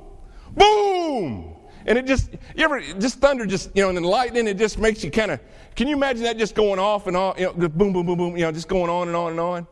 boom. 0.56 1.55
And 1.86 1.98
it 1.98 2.06
just, 2.06 2.32
you 2.56 2.65
ever, 2.65 2.82
just 2.82 3.20
thunder, 3.20 3.46
just, 3.46 3.70
you 3.75 3.84
know, 3.84 3.89
and 3.89 3.98
then 3.98 4.04
lightning, 4.04 4.48
it 4.48 4.58
just 4.58 4.80
makes 4.80 5.04
you 5.04 5.12
kind 5.12 5.32
of, 5.32 5.39
can 5.75 5.88
you 5.88 5.96
imagine 5.96 6.24
that 6.24 6.38
just 6.38 6.56
going 6.56 6.80
off 6.80 7.06
and 7.08 7.15
on, 7.15 7.38
you 7.38 7.46
know, 7.46 7.54
boom, 7.54 7.94
boom, 7.94 8.06
boom, 8.06 8.18
boom, 8.18 8.38
you 8.38 8.44
know, 8.44 8.51
just 8.51 8.68
going 8.68 8.89
on 8.89 9.08
and 9.08 9.15
on 9.15 9.32
and 9.32 9.39
on? 9.39 9.68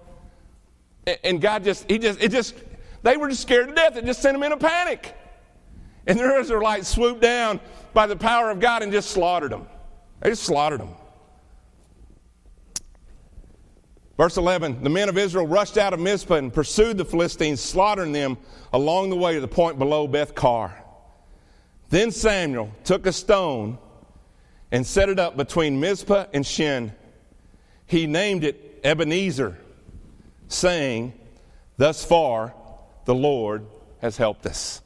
And 1.24 1.42
God 1.42 1.64
just, 1.64 1.90
he 1.90 1.98
just, 1.98 2.22
it 2.22 2.32
just, 2.32 2.56
they 3.02 3.18
were 3.18 3.30
just 3.30 3.42
scared 3.42 3.68
to 3.68 3.74
death. 3.74 3.98
It 3.98 4.06
just 4.06 4.22
sent 4.22 4.36
them 4.36 4.44
in 4.44 4.52
a 4.52 4.58
panic. 4.58 5.16
And 6.06 6.20
the 6.20 6.38
Israelites 6.38 6.88
swooped 6.88 7.22
down 7.22 7.60
by 7.94 8.08
the 8.08 8.16
power 8.16 8.52
of 8.52 8.60
God 8.60 8.84
and 8.84 8.92
just 8.92 9.12
slaughtered 9.12 9.52
them. 9.52 9.68
They 10.22 10.30
just 10.30 10.44
slaughtered 10.44 10.82
them. 10.82 10.96
Verse 14.18 14.38
11 14.38 14.84
The 14.84 14.90
men 14.90 15.10
of 15.10 15.18
Israel 15.18 15.48
rushed 15.48 15.78
out 15.78 15.94
of 15.94 16.00
Mizpah 16.00 16.36
and 16.36 16.54
pursued 16.54 16.98
the 16.98 17.06
Philistines, 17.06 17.60
slaughtering 17.60 18.12
them 18.12 18.38
along 18.72 19.10
the 19.10 19.18
way 19.18 19.34
to 19.34 19.42
the 19.42 19.48
point 19.48 19.80
below 19.80 20.08
Beth 20.08 20.36
Kar. 20.36 20.83
Then 21.94 22.10
Samuel 22.10 22.72
took 22.84 23.06
a 23.06 23.12
stone 23.12 23.78
and 24.72 24.84
set 24.84 25.10
it 25.10 25.20
up 25.20 25.38
between 25.38 25.80
Mizpah 25.80 26.26
and 26.34 26.44
Shen. 26.44 26.92
He 27.86 28.08
named 28.08 28.44
it 28.44 28.80
Ebenezer, 28.84 29.60
saying, 30.48 31.14
Thus 31.78 32.04
far 32.04 32.56
the 33.06 33.14
Lord 33.14 33.68
has 34.02 34.18
helped 34.18 34.48
us. 34.48 34.82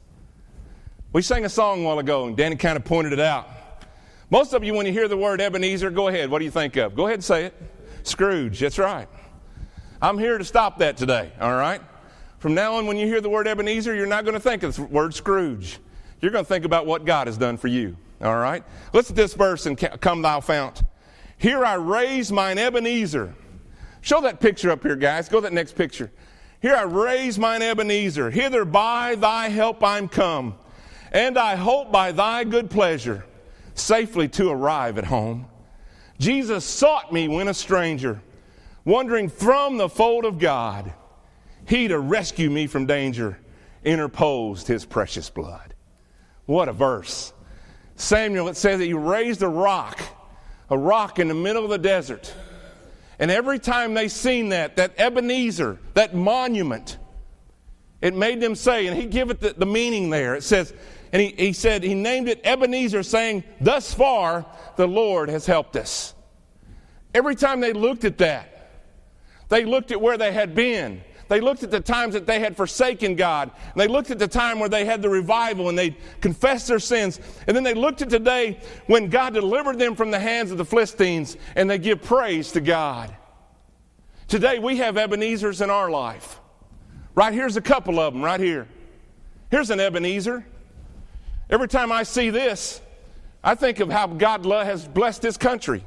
We 1.14 1.22
sang 1.22 1.46
a 1.46 1.48
song 1.48 1.82
a 1.82 1.88
while 1.88 1.98
ago, 1.98 2.26
and 2.26 2.36
Danny 2.36 2.56
kind 2.56 2.76
of 2.76 2.84
pointed 2.84 3.14
it 3.14 3.20
out. 3.20 3.48
Most 4.28 4.52
of 4.52 4.62
you, 4.62 4.74
when 4.74 4.84
you 4.84 4.92
hear 4.92 5.08
the 5.08 5.16
word 5.16 5.40
Ebenezer, 5.40 5.88
go 5.88 6.08
ahead. 6.08 6.28
What 6.28 6.40
do 6.40 6.44
you 6.44 6.50
think 6.50 6.76
of? 6.76 6.94
Go 6.94 7.06
ahead 7.06 7.14
and 7.14 7.24
say 7.24 7.46
it. 7.46 7.54
Scrooge, 8.02 8.60
that's 8.60 8.78
right. 8.78 9.08
I'm 10.02 10.18
here 10.18 10.36
to 10.36 10.44
stop 10.44 10.80
that 10.80 10.98
today, 10.98 11.32
all 11.40 11.56
right? 11.56 11.80
From 12.38 12.52
now 12.52 12.74
on, 12.74 12.86
when 12.86 12.98
you 12.98 13.06
hear 13.06 13.22
the 13.22 13.30
word 13.30 13.48
Ebenezer, 13.48 13.94
you're 13.94 14.04
not 14.04 14.24
going 14.24 14.34
to 14.34 14.40
think 14.40 14.62
of 14.62 14.76
the 14.76 14.82
word 14.82 15.14
Scrooge. 15.14 15.78
You're 16.20 16.32
going 16.32 16.44
to 16.44 16.48
think 16.48 16.64
about 16.64 16.86
what 16.86 17.04
God 17.04 17.26
has 17.26 17.38
done 17.38 17.56
for 17.56 17.68
you, 17.68 17.96
all 18.20 18.36
right? 18.36 18.64
Listen 18.92 19.14
to 19.14 19.22
this 19.22 19.34
verse 19.34 19.66
and 19.66 19.78
come 19.78 20.22
thou 20.22 20.40
fount. 20.40 20.82
Here 21.36 21.64
I 21.64 21.74
raise 21.74 22.32
mine 22.32 22.58
Ebenezer. 22.58 23.34
Show 24.00 24.20
that 24.22 24.40
picture 24.40 24.70
up 24.70 24.82
here, 24.82 24.96
guys. 24.96 25.28
Go 25.28 25.38
to 25.38 25.42
that 25.42 25.52
next 25.52 25.76
picture. 25.76 26.10
Here 26.60 26.74
I 26.74 26.82
raise 26.82 27.38
mine 27.38 27.62
Ebenezer. 27.62 28.30
Hither 28.30 28.64
by 28.64 29.14
thy 29.14 29.48
help 29.48 29.82
I'm 29.84 30.08
come. 30.08 30.56
And 31.12 31.38
I 31.38 31.54
hope 31.54 31.92
by 31.92 32.12
thy 32.12 32.44
good 32.44 32.70
pleasure 32.70 33.24
safely 33.74 34.28
to 34.28 34.50
arrive 34.50 34.98
at 34.98 35.04
home. 35.04 35.46
Jesus 36.18 36.64
sought 36.64 37.12
me 37.12 37.28
when 37.28 37.46
a 37.46 37.54
stranger, 37.54 38.20
wandering 38.84 39.28
from 39.28 39.76
the 39.76 39.88
fold 39.88 40.24
of 40.24 40.38
God. 40.38 40.92
He 41.66 41.86
to 41.88 41.98
rescue 42.00 42.50
me 42.50 42.66
from 42.66 42.86
danger 42.86 43.38
interposed 43.84 44.66
his 44.66 44.84
precious 44.84 45.30
blood. 45.30 45.67
What 46.48 46.70
a 46.70 46.72
verse. 46.72 47.34
Samuel, 47.96 48.48
it 48.48 48.56
says 48.56 48.78
that 48.78 48.86
he 48.86 48.94
raised 48.94 49.42
a 49.42 49.48
rock, 49.48 50.00
a 50.70 50.78
rock 50.78 51.18
in 51.18 51.28
the 51.28 51.34
middle 51.34 51.62
of 51.62 51.68
the 51.68 51.76
desert. 51.76 52.34
And 53.18 53.30
every 53.30 53.58
time 53.58 53.92
they 53.92 54.08
seen 54.08 54.48
that, 54.48 54.76
that 54.76 54.94
Ebenezer, 54.96 55.78
that 55.92 56.14
monument, 56.14 56.96
it 58.00 58.14
made 58.14 58.40
them 58.40 58.54
say, 58.54 58.86
and 58.86 58.96
he 58.96 59.04
give 59.04 59.28
it 59.28 59.40
the, 59.40 59.52
the 59.58 59.66
meaning 59.66 60.08
there. 60.08 60.36
It 60.36 60.42
says, 60.42 60.72
and 61.12 61.20
he, 61.20 61.34
he 61.36 61.52
said, 61.52 61.82
he 61.82 61.92
named 61.92 62.30
it 62.30 62.40
Ebenezer, 62.44 63.02
saying, 63.02 63.44
Thus 63.60 63.92
far 63.92 64.46
the 64.76 64.88
Lord 64.88 65.28
has 65.28 65.44
helped 65.44 65.76
us. 65.76 66.14
Every 67.12 67.34
time 67.34 67.60
they 67.60 67.74
looked 67.74 68.06
at 68.06 68.16
that, 68.18 68.70
they 69.50 69.66
looked 69.66 69.92
at 69.92 70.00
where 70.00 70.16
they 70.16 70.32
had 70.32 70.54
been. 70.54 71.02
They 71.28 71.40
looked 71.40 71.62
at 71.62 71.70
the 71.70 71.80
times 71.80 72.14
that 72.14 72.26
they 72.26 72.40
had 72.40 72.56
forsaken 72.56 73.14
God. 73.14 73.50
And 73.64 73.80
they 73.80 73.86
looked 73.86 74.10
at 74.10 74.18
the 74.18 74.28
time 74.28 74.58
where 74.58 74.68
they 74.68 74.86
had 74.86 75.02
the 75.02 75.10
revival 75.10 75.68
and 75.68 75.78
they 75.78 75.96
confessed 76.20 76.68
their 76.68 76.78
sins. 76.78 77.20
And 77.46 77.54
then 77.54 77.64
they 77.64 77.74
looked 77.74 78.00
at 78.00 78.08
today 78.08 78.58
when 78.86 79.10
God 79.10 79.34
delivered 79.34 79.78
them 79.78 79.94
from 79.94 80.10
the 80.10 80.18
hands 80.18 80.50
of 80.50 80.58
the 80.58 80.64
Philistines 80.64 81.36
and 81.54 81.68
they 81.68 81.78
give 81.78 82.02
praise 82.02 82.52
to 82.52 82.60
God. 82.60 83.14
Today 84.26 84.58
we 84.58 84.78
have 84.78 84.96
Ebenezer's 84.96 85.60
in 85.60 85.70
our 85.70 85.90
life. 85.90 86.40
Right 87.14 87.32
here's 87.32 87.56
a 87.56 87.62
couple 87.62 88.00
of 88.00 88.14
them, 88.14 88.22
right 88.22 88.40
here. 88.40 88.68
Here's 89.50 89.70
an 89.70 89.80
Ebenezer. 89.80 90.46
Every 91.50 91.68
time 91.68 91.90
I 91.92 92.02
see 92.02 92.30
this, 92.30 92.80
I 93.42 93.54
think 93.54 93.80
of 93.80 93.90
how 93.90 94.06
God 94.06 94.44
has 94.44 94.86
blessed 94.86 95.22
this 95.22 95.36
country. 95.36 95.84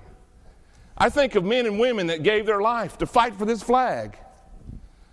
I 0.98 1.10
think 1.10 1.36
of 1.36 1.44
men 1.44 1.66
and 1.66 1.80
women 1.80 2.08
that 2.08 2.22
gave 2.22 2.46
their 2.46 2.62
life 2.62 2.98
to 3.00 3.06
fight 3.06 3.36
for 3.36 3.46
this 3.46 3.64
flag. 3.64 4.18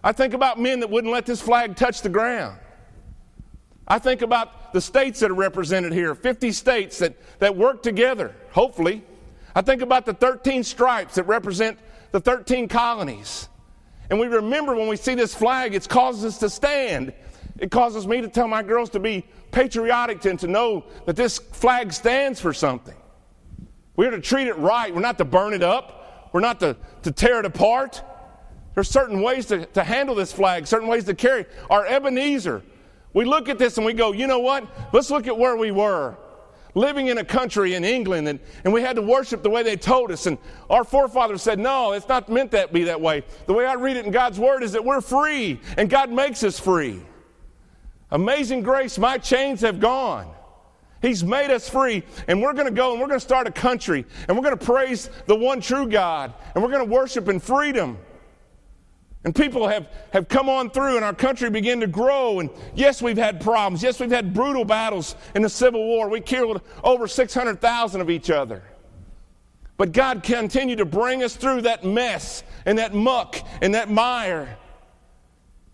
I 0.03 0.13
think 0.13 0.35
about 0.35 0.61
men 0.61 0.81
that 0.81 0.91
wouldn't 0.91 1.13
let 1.13 1.27
this 1.27 1.41
flag 1.41 1.77
touch 1.77 2.03
the 2.03 2.09
ground. 2.09 2.59
I 3.87 3.99
think 3.99 4.23
about 4.23 4.73
the 4.73 4.81
states 4.81 5.21
that 5.21 5.31
are 5.31 5.35
represented 5.35 5.93
here, 5.93 6.15
50 6.15 6.53
states 6.53 6.99
that, 6.99 7.15
that 7.39 7.57
work 7.57 7.83
together, 7.83 8.35
hopefully. 8.53 9.03
I 9.55 9.63
think 9.63 9.83
about 9.83 10.05
the 10.07 10.13
13 10.13 10.63
stripes 10.63 11.15
that 11.15 11.25
represent 11.25 11.79
the 12.13 12.21
13 12.21 12.69
colonies. 12.69 13.49
And 14.11 14.21
we 14.21 14.27
remember 14.27 14.75
when 14.75 14.89
we 14.89 14.97
see 14.97 15.15
this 15.15 15.35
flag, 15.35 15.75
it 15.75 15.89
causes 15.89 16.25
us 16.25 16.39
to 16.39 16.51
stand. 16.51 17.13
It 17.59 17.71
causes 17.71 18.07
me 18.07 18.21
to 18.21 18.29
tell 18.29 18.47
my 18.47 18.63
girls 18.63 18.91
to 18.91 19.01
be 19.01 19.27
patriotic 19.51 20.25
and 20.27 20.39
to 20.41 20.47
know 20.47 20.85
that 21.07 21.17
this 21.17 21.39
flag 21.39 21.93
stands 21.93 22.41
for 22.41 22.53
something. 22.53 22.95
We're 23.97 24.11
to 24.11 24.21
treat 24.21 24.47
it 24.47 24.57
right. 24.59 24.95
We're 24.95 25.01
not 25.01 25.19
to 25.19 25.25
burn 25.25 25.55
it 25.55 25.63
up. 25.63 26.31
We're 26.33 26.41
not 26.41 26.61
to, 26.61 26.77
to 27.03 27.11
tear 27.11 27.41
it 27.41 27.47
apart. 27.47 28.03
There's 28.79 28.89
certain 28.89 29.23
ways 29.23 29.47
to, 29.47 29.67
to 29.67 29.83
handle 29.83 30.15
this 30.15 30.31
flag, 30.31 30.69
certain 30.69 30.87
ways 30.87 31.03
to 31.07 31.15
carry. 31.15 31.47
Our 31.69 31.85
Ebenezer, 31.85 32.63
we 33.13 33.25
look 33.25 33.49
at 33.49 33.59
this 33.59 33.77
and 33.77 33.85
we 33.85 33.93
go, 33.93 34.13
you 34.13 34.29
know 34.29 34.39
what? 34.39 34.69
Let's 34.93 35.11
look 35.11 35.27
at 35.27 35.37
where 35.37 35.57
we 35.57 35.73
were. 35.73 36.17
Living 36.77 37.09
in 37.09 37.19
a 37.19 37.25
country 37.25 37.75
in 37.75 37.85
England, 37.85 38.29
and, 38.29 38.39
and 38.63 38.73
we 38.73 38.81
had 38.81 38.95
to 38.95 39.03
worship 39.03 39.43
the 39.43 39.51
way 39.51 39.65
they 39.65 39.75
told 39.75 40.13
us. 40.13 40.27
And 40.27 40.39
our 40.71 40.85
forefathers 40.85 41.43
said, 41.43 41.59
No, 41.59 41.91
it's 41.91 42.07
not 42.07 42.29
meant 42.29 42.53
that 42.53 42.73
be 42.73 42.85
that 42.85 43.01
way. 43.01 43.25
The 43.47 43.53
way 43.53 43.67
I 43.67 43.75
read 43.75 43.97
it 43.97 44.07
in 44.07 44.13
God's 44.13 44.39
Word 44.39 44.63
is 44.63 44.71
that 44.71 44.85
we're 44.85 45.01
free, 45.01 45.61
and 45.77 45.91
God 45.91 46.13
makes 46.13 46.45
us 46.45 46.61
free. 46.61 47.03
Amazing 48.13 48.63
grace, 48.63 48.97
my 48.97 49.19
chains 49.19 49.61
have 49.63 49.81
gone. 49.81 50.33
He's 51.03 51.25
made 51.25 51.51
us 51.51 51.69
free, 51.69 52.05
and 52.29 52.41
we're 52.41 52.53
going 52.53 52.67
to 52.67 52.73
go 52.73 52.93
and 52.93 53.01
we're 53.01 53.09
going 53.09 53.19
to 53.19 53.27
start 53.27 53.49
a 53.49 53.51
country, 53.51 54.07
and 54.29 54.37
we're 54.37 54.45
going 54.45 54.57
to 54.57 54.65
praise 54.65 55.11
the 55.27 55.35
one 55.35 55.61
true 55.61 55.89
God, 55.89 56.33
and 56.55 56.63
we're 56.63 56.71
going 56.71 56.87
to 56.87 56.95
worship 56.95 57.29
in 57.29 57.41
freedom. 57.41 57.99
And 59.25 59.35
people 59.35 59.67
have, 59.67 59.89
have 60.13 60.29
come 60.29 60.49
on 60.49 60.71
through, 60.71 60.97
and 60.97 61.05
our 61.05 61.15
country 61.15 61.51
began 61.51 61.81
to 61.81 61.87
grow. 61.87 62.41
And 62.41 62.51
yes, 62.75 63.03
we've 63.03 63.19
had 63.19 63.41
problems. 63.41 63.83
Yes, 63.83 63.99
we've 63.99 64.11
had 64.11 64.33
brutal 64.33 64.65
battles 64.65 65.17
in 65.35 65.43
the 65.43 65.49
Civil 65.49 65.85
War. 65.85 66.09
We 66.09 66.21
killed 66.21 66.63
over 66.85 67.09
600,000 67.09 68.01
of 68.01 68.11
each 68.11 68.31
other. 68.31 68.63
But 69.77 69.93
God 69.93 70.23
continued 70.23 70.79
to 70.79 70.85
bring 70.85 71.23
us 71.23 71.37
through 71.37 71.63
that 71.63 71.85
mess 71.85 72.43
and 72.67 72.79
that 72.79 72.95
muck 72.95 73.37
and 73.61 73.75
that 73.75 73.91
mire. 73.91 74.57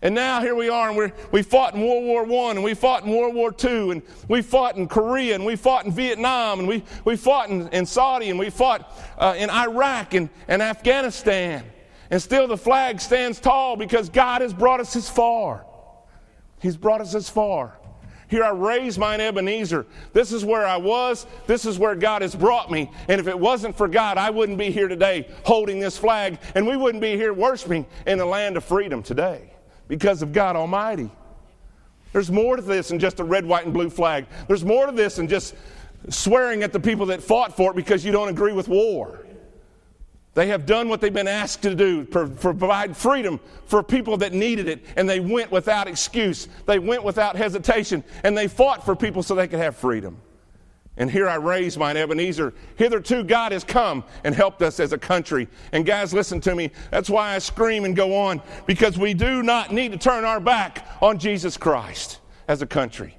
And 0.01 0.13
now 0.13 0.41
here 0.41 0.53
we 0.53 0.69
are, 0.69 0.89
and 0.89 0.97
we 0.97 1.11
we 1.31 1.41
fought 1.41 1.73
in 1.73 1.81
World 1.81 2.27
War 2.29 2.47
I, 2.47 2.51
and 2.51 2.63
we 2.63 2.75
fought 2.75 3.05
in 3.05 3.11
World 3.11 3.33
War 3.33 3.55
II, 3.63 3.91
and 3.91 4.01
we 4.27 4.43
fought 4.43 4.77
in 4.77 4.87
Korea, 4.87 5.33
and 5.33 5.43
we 5.43 5.55
fought 5.55 5.85
in 5.85 5.91
Vietnam, 5.91 6.59
and 6.59 6.67
we, 6.67 6.83
we 7.05 7.15
fought 7.15 7.49
in, 7.49 7.67
in 7.69 7.87
Saudi, 7.87 8.29
and 8.29 8.37
we 8.37 8.51
fought 8.51 8.95
uh, 9.17 9.33
in 9.35 9.49
Iraq 9.49 10.13
and, 10.13 10.29
and 10.47 10.61
Afghanistan. 10.61 11.63
And 12.09 12.21
still 12.21 12.47
the 12.47 12.57
flag 12.57 12.99
stands 12.99 13.39
tall 13.39 13.75
because 13.75 14.09
God 14.09 14.41
has 14.41 14.53
brought 14.53 14.79
us 14.79 14.93
this 14.93 15.09
far. 15.09 15.65
He's 16.61 16.77
brought 16.77 17.01
us 17.01 17.13
this 17.13 17.29
far. 17.29 17.77
Here 18.27 18.43
I 18.43 18.49
raise 18.49 18.97
mine 18.97 19.21
Ebenezer. 19.21 19.85
This 20.13 20.31
is 20.31 20.43
where 20.43 20.65
I 20.65 20.77
was. 20.77 21.27
This 21.45 21.65
is 21.65 21.77
where 21.77 21.95
God 21.95 22.21
has 22.21 22.35
brought 22.35 22.71
me. 22.71 22.91
And 23.07 23.19
if 23.19 23.27
it 23.27 23.39
wasn't 23.39 23.77
for 23.77 23.87
God, 23.87 24.17
I 24.17 24.31
wouldn't 24.31 24.57
be 24.57 24.71
here 24.71 24.87
today 24.87 25.29
holding 25.45 25.79
this 25.79 25.97
flag, 25.97 26.39
and 26.55 26.65
we 26.65 26.75
wouldn't 26.75 27.01
be 27.01 27.15
here 27.15 27.33
worshiping 27.33 27.85
in 28.07 28.17
the 28.17 28.25
land 28.25 28.57
of 28.57 28.63
freedom 28.63 29.03
today 29.03 29.53
because 29.87 30.23
of 30.23 30.33
God 30.33 30.55
Almighty. 30.55 31.11
There's 32.13 32.31
more 32.31 32.55
to 32.55 32.61
this 32.61 32.87
than 32.87 32.97
just 32.97 33.19
a 33.19 33.23
red, 33.23 33.45
white, 33.45 33.65
and 33.65 33.73
blue 33.73 33.89
flag. 33.89 34.25
There's 34.47 34.65
more 34.65 34.85
to 34.87 34.91
this 34.91 35.17
than 35.17 35.27
just 35.27 35.53
swearing 36.09 36.63
at 36.63 36.71
the 36.71 36.79
people 36.79 37.07
that 37.07 37.21
fought 37.21 37.55
for 37.55 37.71
it 37.71 37.75
because 37.75 38.05
you 38.05 38.11
don't 38.11 38.29
agree 38.29 38.53
with 38.53 38.67
war. 38.67 39.24
They 40.35 40.47
have 40.47 40.65
done 40.65 40.89
what 40.89 40.99
they've 40.99 41.13
been 41.13 41.29
asked 41.29 41.61
to 41.63 41.73
do, 41.73 42.03
provide 42.03 42.95
freedom 42.95 43.39
for 43.65 43.81
people 43.81 44.17
that 44.17 44.33
needed 44.33 44.67
it, 44.67 44.85
and 44.97 45.09
they 45.09 45.21
went 45.21 45.49
without 45.49 45.87
excuse. 45.87 46.49
They 46.65 46.77
went 46.77 47.03
without 47.03 47.37
hesitation, 47.37 48.03
and 48.23 48.37
they 48.37 48.49
fought 48.49 48.85
for 48.85 48.97
people 48.97 49.23
so 49.23 49.33
they 49.33 49.47
could 49.47 49.59
have 49.59 49.77
freedom. 49.77 50.17
And 50.97 51.09
here 51.09 51.27
I 51.27 51.35
raise 51.35 51.77
mine 51.77 51.95
Ebenezer. 51.95 52.53
Hitherto, 52.75 53.23
God 53.23 53.53
has 53.53 53.63
come 53.63 54.03
and 54.25 54.35
helped 54.35 54.61
us 54.61 54.79
as 54.81 54.91
a 54.91 54.97
country. 54.97 55.47
And 55.71 55.85
guys, 55.85 56.13
listen 56.13 56.41
to 56.41 56.53
me. 56.53 56.71
That's 56.91 57.09
why 57.09 57.33
I 57.33 57.39
scream 57.39 57.85
and 57.85 57.95
go 57.95 58.15
on, 58.15 58.41
because 58.65 58.97
we 58.97 59.13
do 59.13 59.41
not 59.41 59.71
need 59.71 59.93
to 59.93 59.97
turn 59.97 60.25
our 60.25 60.41
back 60.41 60.85
on 61.01 61.17
Jesus 61.17 61.55
Christ 61.55 62.19
as 62.49 62.61
a 62.61 62.67
country. 62.67 63.17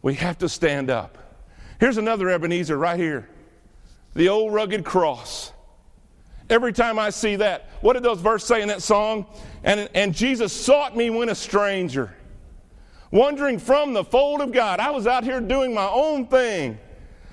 We 0.00 0.14
have 0.14 0.38
to 0.38 0.48
stand 0.48 0.88
up. 0.88 1.18
Here's 1.78 1.98
another 1.98 2.30
Ebenezer 2.30 2.78
right 2.78 2.98
here 2.98 3.28
the 4.14 4.28
old 4.28 4.52
rugged 4.52 4.84
cross. 4.84 5.52
Every 6.48 6.72
time 6.72 6.98
I 6.98 7.10
see 7.10 7.36
that, 7.36 7.70
what 7.80 7.92
did 7.92 8.02
those 8.02 8.20
verses 8.20 8.48
say 8.48 8.62
in 8.62 8.68
that 8.68 8.82
song? 8.82 9.26
And, 9.62 9.88
and 9.94 10.14
Jesus 10.14 10.52
sought 10.52 10.96
me 10.96 11.10
when 11.10 11.28
a 11.28 11.34
stranger 11.34 12.14
wandering 13.10 13.58
from 13.58 13.92
the 13.92 14.04
fold 14.04 14.40
of 14.40 14.52
God. 14.52 14.80
I 14.80 14.90
was 14.90 15.06
out 15.06 15.24
here 15.24 15.40
doing 15.40 15.74
my 15.74 15.88
own 15.88 16.26
thing. 16.26 16.78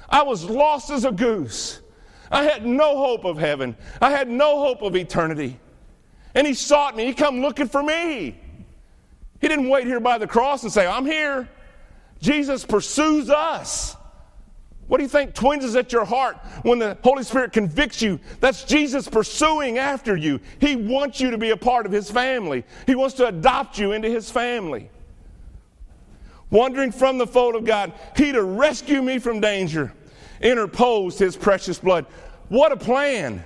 I 0.10 0.24
was 0.24 0.44
lost 0.44 0.90
as 0.90 1.06
a 1.06 1.12
goose. 1.12 1.82
I 2.32 2.44
had 2.44 2.66
no 2.66 2.98
hope 2.98 3.26
of 3.26 3.38
heaven. 3.38 3.76
I 4.02 4.12
had 4.12 4.30
no 4.30 4.60
hope 4.60 4.82
of 4.82 4.96
eternity. 4.96 5.60
And 6.36 6.46
he 6.46 6.54
sought 6.54 6.96
me. 6.96 7.06
He 7.06 7.14
come 7.14 7.42
looking 7.42 7.68
for 7.68 7.82
me. 7.82 8.40
He 9.40 9.48
didn't 9.48 9.70
wait 9.70 9.86
here 9.86 10.00
by 10.00 10.18
the 10.18 10.28
cross 10.28 10.64
and 10.64 10.72
say, 10.72 10.86
I'm 10.88 11.06
here. 11.06 11.48
Jesus 12.22 12.66
pursues 12.66 13.30
us. 13.30 13.96
What 14.88 14.98
do 14.98 15.04
you 15.04 15.10
think 15.10 15.34
twinges 15.34 15.76
at 15.76 15.92
your 15.92 16.06
heart 16.06 16.38
when 16.64 16.80
the 16.80 16.98
Holy 17.04 17.24
Spirit 17.24 17.52
convicts 17.52 18.02
you? 18.02 18.20
That's 18.40 18.64
Jesus 18.64 19.08
pursuing 19.08 19.78
after 19.78 20.16
you. 20.16 20.40
He 20.60 20.76
wants 20.76 21.20
you 21.20 21.32
to 21.32 21.38
be 21.38 21.50
a 21.50 21.58
part 21.58 21.86
of 21.86 21.92
His 21.92 22.10
family, 22.10 22.64
He 22.86 22.96
wants 22.96 23.16
to 23.16 23.28
adopt 23.28 23.78
you 23.78 23.92
into 23.92 24.10
His 24.10 24.32
family 24.32 24.90
wandering 26.50 26.92
from 26.92 27.18
the 27.18 27.28
fold 27.28 27.56
of 27.56 27.66
God, 27.66 27.94
He 28.16 28.32
to 28.32 28.44
rescue 28.44 29.02
me 29.02 29.20
from 29.20 29.40
danger, 29.40 29.94
interposed 30.42 31.20
His 31.20 31.36
precious 31.36 31.80
blood. 31.80 32.06
What 32.50 32.72
a 32.72 32.78
plan! 32.78 33.44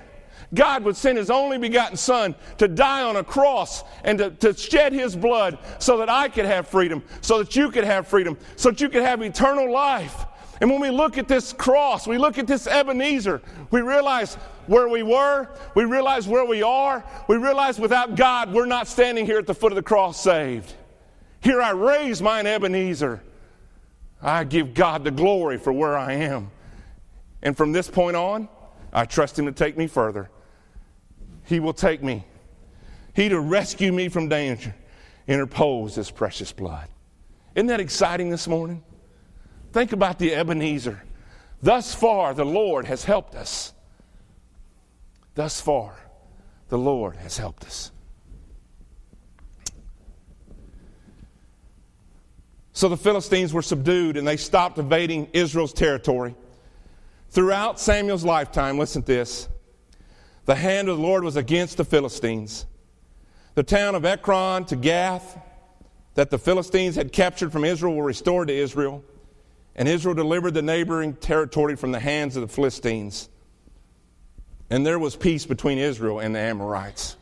God 0.54 0.84
would 0.84 0.96
send 0.96 1.16
His 1.16 1.30
only 1.30 1.56
begotten 1.56 1.96
Son 1.96 2.34
to 2.58 2.68
die 2.68 3.02
on 3.02 3.16
a 3.16 3.24
cross 3.24 3.84
and 4.04 4.18
to, 4.18 4.30
to 4.30 4.54
shed 4.54 4.92
His 4.92 5.16
blood 5.16 5.58
so 5.78 5.96
that 5.98 6.10
I 6.10 6.28
could 6.28 6.44
have 6.44 6.68
freedom, 6.68 7.02
so 7.22 7.38
that 7.38 7.56
you 7.56 7.70
could 7.70 7.84
have 7.84 8.06
freedom, 8.06 8.36
so 8.56 8.70
that 8.70 8.80
you 8.80 8.88
could 8.88 9.02
have 9.02 9.22
eternal 9.22 9.72
life. 9.72 10.26
And 10.62 10.70
when 10.70 10.78
we 10.78 10.90
look 10.90 11.18
at 11.18 11.26
this 11.26 11.52
cross, 11.52 12.06
we 12.06 12.18
look 12.18 12.38
at 12.38 12.46
this 12.46 12.68
Ebenezer, 12.68 13.42
we 13.72 13.80
realize 13.80 14.36
where 14.68 14.88
we 14.88 15.02
were, 15.02 15.48
we 15.74 15.84
realize 15.84 16.28
where 16.28 16.44
we 16.44 16.62
are, 16.62 17.04
we 17.26 17.36
realize 17.36 17.80
without 17.80 18.14
God, 18.14 18.52
we're 18.52 18.66
not 18.66 18.86
standing 18.86 19.26
here 19.26 19.38
at 19.38 19.48
the 19.48 19.56
foot 19.56 19.72
of 19.72 19.76
the 19.76 19.82
cross 19.82 20.22
saved. 20.22 20.72
Here 21.40 21.60
I 21.60 21.72
raise 21.72 22.22
mine 22.22 22.46
Ebenezer. 22.46 23.20
I 24.22 24.44
give 24.44 24.72
God 24.72 25.02
the 25.02 25.10
glory 25.10 25.58
for 25.58 25.72
where 25.72 25.98
I 25.98 26.12
am. 26.12 26.52
And 27.42 27.56
from 27.56 27.72
this 27.72 27.90
point 27.90 28.14
on, 28.14 28.48
I 28.92 29.04
trust 29.04 29.36
Him 29.36 29.46
to 29.46 29.52
take 29.52 29.76
me 29.76 29.88
further. 29.88 30.30
He 31.44 31.58
will 31.58 31.74
take 31.74 32.04
me. 32.04 32.24
He 33.14 33.28
to 33.30 33.40
rescue 33.40 33.92
me 33.92 34.08
from 34.08 34.28
danger, 34.28 34.76
interpose 35.26 35.96
His 35.96 36.12
precious 36.12 36.52
blood. 36.52 36.86
Isn't 37.56 37.66
that 37.66 37.80
exciting 37.80 38.30
this 38.30 38.46
morning? 38.46 38.84
Think 39.72 39.92
about 39.92 40.18
the 40.18 40.34
Ebenezer. 40.34 41.02
Thus 41.62 41.94
far, 41.94 42.34
the 42.34 42.44
Lord 42.44 42.86
has 42.86 43.04
helped 43.04 43.34
us. 43.34 43.72
Thus 45.34 45.60
far, 45.60 45.96
the 46.68 46.78
Lord 46.78 47.16
has 47.16 47.38
helped 47.38 47.64
us. 47.64 47.90
So 52.74 52.88
the 52.88 52.96
Philistines 52.96 53.52
were 53.52 53.62
subdued 53.62 54.16
and 54.16 54.26
they 54.26 54.36
stopped 54.36 54.78
invading 54.78 55.28
Israel's 55.32 55.72
territory. 55.72 56.34
Throughout 57.30 57.80
Samuel's 57.80 58.24
lifetime, 58.24 58.78
listen 58.78 59.02
to 59.02 59.06
this 59.06 59.48
the 60.44 60.54
hand 60.56 60.88
of 60.88 60.96
the 60.96 61.02
Lord 61.02 61.22
was 61.24 61.36
against 61.36 61.76
the 61.76 61.84
Philistines. 61.84 62.66
The 63.54 63.62
town 63.62 63.94
of 63.94 64.04
Ekron 64.04 64.64
to 64.66 64.76
Gath, 64.76 65.38
that 66.14 66.30
the 66.30 66.38
Philistines 66.38 66.96
had 66.96 67.12
captured 67.12 67.52
from 67.52 67.64
Israel, 67.64 67.94
were 67.94 68.04
restored 68.04 68.48
to 68.48 68.54
Israel, 68.54 69.04
and 69.74 69.88
Israel 69.88 70.14
delivered 70.14 70.54
the 70.54 70.62
neighboring 70.62 71.14
territory 71.14 71.76
from 71.76 71.92
the 71.92 72.00
hands 72.00 72.36
of 72.36 72.42
the 72.42 72.48
Philistines. 72.48 73.28
And 74.70 74.86
there 74.86 74.98
was 74.98 75.16
peace 75.16 75.46
between 75.46 75.78
Israel 75.78 76.18
and 76.18 76.34
the 76.34 76.40
Amorites. 76.40 77.16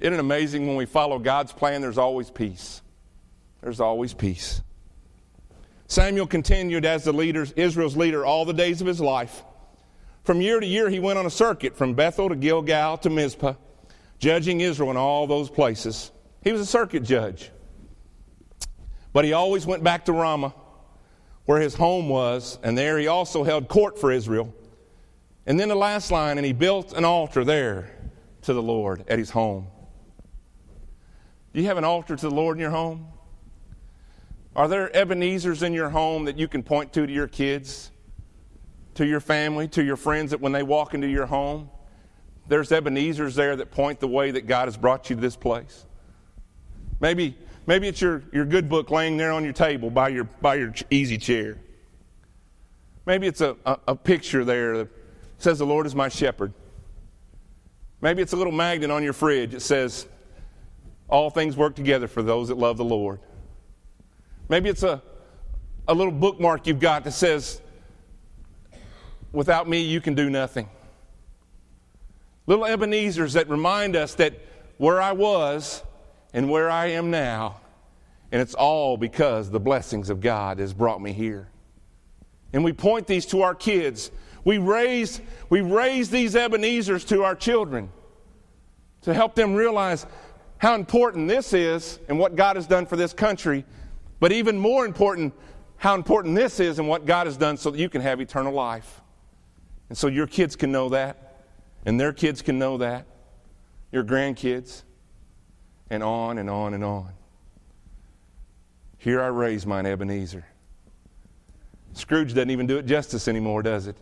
Isn't 0.00 0.14
it 0.14 0.20
amazing 0.20 0.66
when 0.66 0.76
we 0.76 0.86
follow 0.86 1.18
God's 1.18 1.52
plan, 1.52 1.80
there's 1.80 1.98
always 1.98 2.30
peace? 2.30 2.80
There's 3.60 3.80
always 3.80 4.14
peace. 4.14 4.62
Samuel 5.86 6.26
continued 6.26 6.84
as 6.84 7.04
the 7.04 7.12
leader, 7.12 7.46
Israel's 7.56 7.96
leader 7.96 8.24
all 8.24 8.44
the 8.44 8.54
days 8.54 8.80
of 8.80 8.86
his 8.86 9.00
life. 9.00 9.42
From 10.22 10.40
year 10.40 10.60
to 10.60 10.66
year, 10.66 10.88
he 10.88 11.00
went 11.00 11.18
on 11.18 11.26
a 11.26 11.30
circuit 11.30 11.76
from 11.76 11.94
Bethel 11.94 12.28
to 12.28 12.36
Gilgal 12.36 12.98
to 12.98 13.10
Mizpah, 13.10 13.54
judging 14.18 14.60
Israel 14.60 14.90
in 14.90 14.96
all 14.96 15.26
those 15.26 15.50
places. 15.50 16.12
He 16.42 16.52
was 16.52 16.60
a 16.60 16.66
circuit 16.66 17.02
judge. 17.02 17.50
But 19.12 19.24
he 19.24 19.32
always 19.32 19.66
went 19.66 19.82
back 19.82 20.04
to 20.04 20.12
Ramah, 20.12 20.54
where 21.50 21.60
his 21.60 21.74
home 21.74 22.08
was, 22.08 22.60
and 22.62 22.78
there 22.78 22.96
he 22.96 23.08
also 23.08 23.42
held 23.42 23.66
court 23.66 23.98
for 23.98 24.12
Israel. 24.12 24.54
And 25.46 25.58
then 25.58 25.68
the 25.68 25.74
last 25.74 26.12
line, 26.12 26.38
and 26.38 26.46
he 26.46 26.52
built 26.52 26.92
an 26.92 27.04
altar 27.04 27.42
there 27.42 27.90
to 28.42 28.54
the 28.54 28.62
Lord 28.62 29.02
at 29.08 29.18
his 29.18 29.30
home. 29.30 29.66
Do 31.52 31.60
you 31.60 31.66
have 31.66 31.76
an 31.76 31.82
altar 31.82 32.14
to 32.14 32.28
the 32.28 32.32
Lord 32.32 32.56
in 32.56 32.60
your 32.60 32.70
home? 32.70 33.08
Are 34.54 34.68
there 34.68 34.94
Ebenezers 34.96 35.64
in 35.64 35.72
your 35.72 35.90
home 35.90 36.26
that 36.26 36.38
you 36.38 36.46
can 36.46 36.62
point 36.62 36.92
to 36.92 37.04
to 37.04 37.12
your 37.12 37.26
kids, 37.26 37.90
to 38.94 39.04
your 39.04 39.18
family, 39.18 39.66
to 39.70 39.82
your 39.82 39.96
friends 39.96 40.30
that 40.30 40.40
when 40.40 40.52
they 40.52 40.62
walk 40.62 40.94
into 40.94 41.08
your 41.08 41.26
home, 41.26 41.68
there's 42.46 42.70
Ebenezers 42.70 43.34
there 43.34 43.56
that 43.56 43.72
point 43.72 43.98
the 43.98 44.06
way 44.06 44.30
that 44.30 44.46
God 44.46 44.68
has 44.68 44.76
brought 44.76 45.10
you 45.10 45.16
to 45.16 45.20
this 45.20 45.34
place? 45.34 45.84
Maybe, 47.00 47.36
maybe 47.66 47.88
it's 47.88 48.00
your, 48.00 48.22
your 48.32 48.44
good 48.44 48.68
book 48.68 48.90
laying 48.90 49.16
there 49.16 49.32
on 49.32 49.44
your 49.44 49.52
table 49.52 49.90
by 49.90 50.08
your, 50.08 50.24
by 50.24 50.56
your 50.56 50.74
easy 50.90 51.18
chair. 51.18 51.58
Maybe 53.06 53.26
it's 53.26 53.40
a, 53.40 53.56
a, 53.66 53.78
a 53.88 53.96
picture 53.96 54.44
there 54.44 54.78
that 54.78 54.88
says, 55.38 55.58
The 55.58 55.66
Lord 55.66 55.86
is 55.86 55.94
my 55.94 56.08
shepherd. 56.08 56.52
Maybe 58.00 58.22
it's 58.22 58.32
a 58.32 58.36
little 58.36 58.52
magnet 58.52 58.90
on 58.90 59.02
your 59.02 59.12
fridge 59.12 59.52
that 59.52 59.60
says, 59.60 60.06
All 61.08 61.30
things 61.30 61.56
work 61.56 61.74
together 61.74 62.08
for 62.08 62.22
those 62.22 62.48
that 62.48 62.58
love 62.58 62.76
the 62.76 62.84
Lord. 62.84 63.20
Maybe 64.48 64.68
it's 64.68 64.82
a, 64.82 65.02
a 65.88 65.94
little 65.94 66.12
bookmark 66.12 66.66
you've 66.66 66.80
got 66.80 67.04
that 67.04 67.12
says, 67.12 67.60
Without 69.32 69.68
me, 69.68 69.80
you 69.80 70.00
can 70.00 70.14
do 70.14 70.28
nothing. 70.28 70.68
Little 72.46 72.64
Ebenezers 72.64 73.34
that 73.34 73.48
remind 73.48 73.94
us 73.94 74.14
that 74.16 74.34
where 74.76 75.00
I 75.00 75.12
was 75.12 75.82
and 76.32 76.50
where 76.50 76.70
I 76.70 76.86
am 76.86 77.10
now, 77.10 77.60
and 78.32 78.40
it's 78.40 78.54
all 78.54 78.96
because 78.96 79.50
the 79.50 79.60
blessings 79.60 80.10
of 80.10 80.20
God 80.20 80.58
has 80.58 80.72
brought 80.72 81.00
me 81.00 81.12
here. 81.12 81.48
And 82.52 82.64
we 82.64 82.72
point 82.72 83.06
these 83.06 83.26
to 83.26 83.42
our 83.42 83.54
kids. 83.54 84.10
We 84.44 84.58
raise, 84.58 85.20
we 85.48 85.60
raise 85.60 86.10
these 86.10 86.34
Ebenezers 86.34 87.06
to 87.08 87.24
our 87.24 87.34
children 87.34 87.90
to 89.02 89.14
help 89.14 89.34
them 89.34 89.54
realize 89.54 90.06
how 90.58 90.74
important 90.74 91.28
this 91.28 91.52
is 91.52 91.98
and 92.08 92.18
what 92.18 92.36
God 92.36 92.56
has 92.56 92.66
done 92.66 92.86
for 92.86 92.96
this 92.96 93.12
country 93.12 93.64
but 94.20 94.32
even 94.32 94.58
more 94.58 94.84
important, 94.84 95.34
how 95.78 95.94
important 95.94 96.36
this 96.36 96.60
is 96.60 96.78
and 96.78 96.86
what 96.86 97.06
God 97.06 97.26
has 97.26 97.38
done 97.38 97.56
so 97.56 97.70
that 97.70 97.78
you 97.78 97.88
can 97.88 98.02
have 98.02 98.20
eternal 98.20 98.52
life. 98.52 99.00
And 99.88 99.98
so 99.98 100.06
your 100.06 100.26
kids 100.26 100.54
can 100.54 100.70
know 100.70 100.90
that, 100.90 101.46
and 101.84 101.98
their 101.98 102.12
kids 102.12 102.42
can 102.42 102.58
know 102.58 102.76
that, 102.76 103.06
your 103.90 104.04
grandkids, 104.04 104.82
and 105.90 106.02
on 106.02 106.38
and 106.38 106.48
on 106.48 106.74
and 106.74 106.82
on. 106.84 107.12
Here 108.98 109.20
I 109.20 109.26
raise 109.26 109.66
mine 109.66 109.86
Ebenezer. 109.86 110.44
Scrooge 111.92 112.34
doesn't 112.34 112.50
even 112.50 112.66
do 112.66 112.78
it 112.78 112.86
justice 112.86 113.28
anymore, 113.28 113.62
does 113.62 113.86
it? 113.86 113.96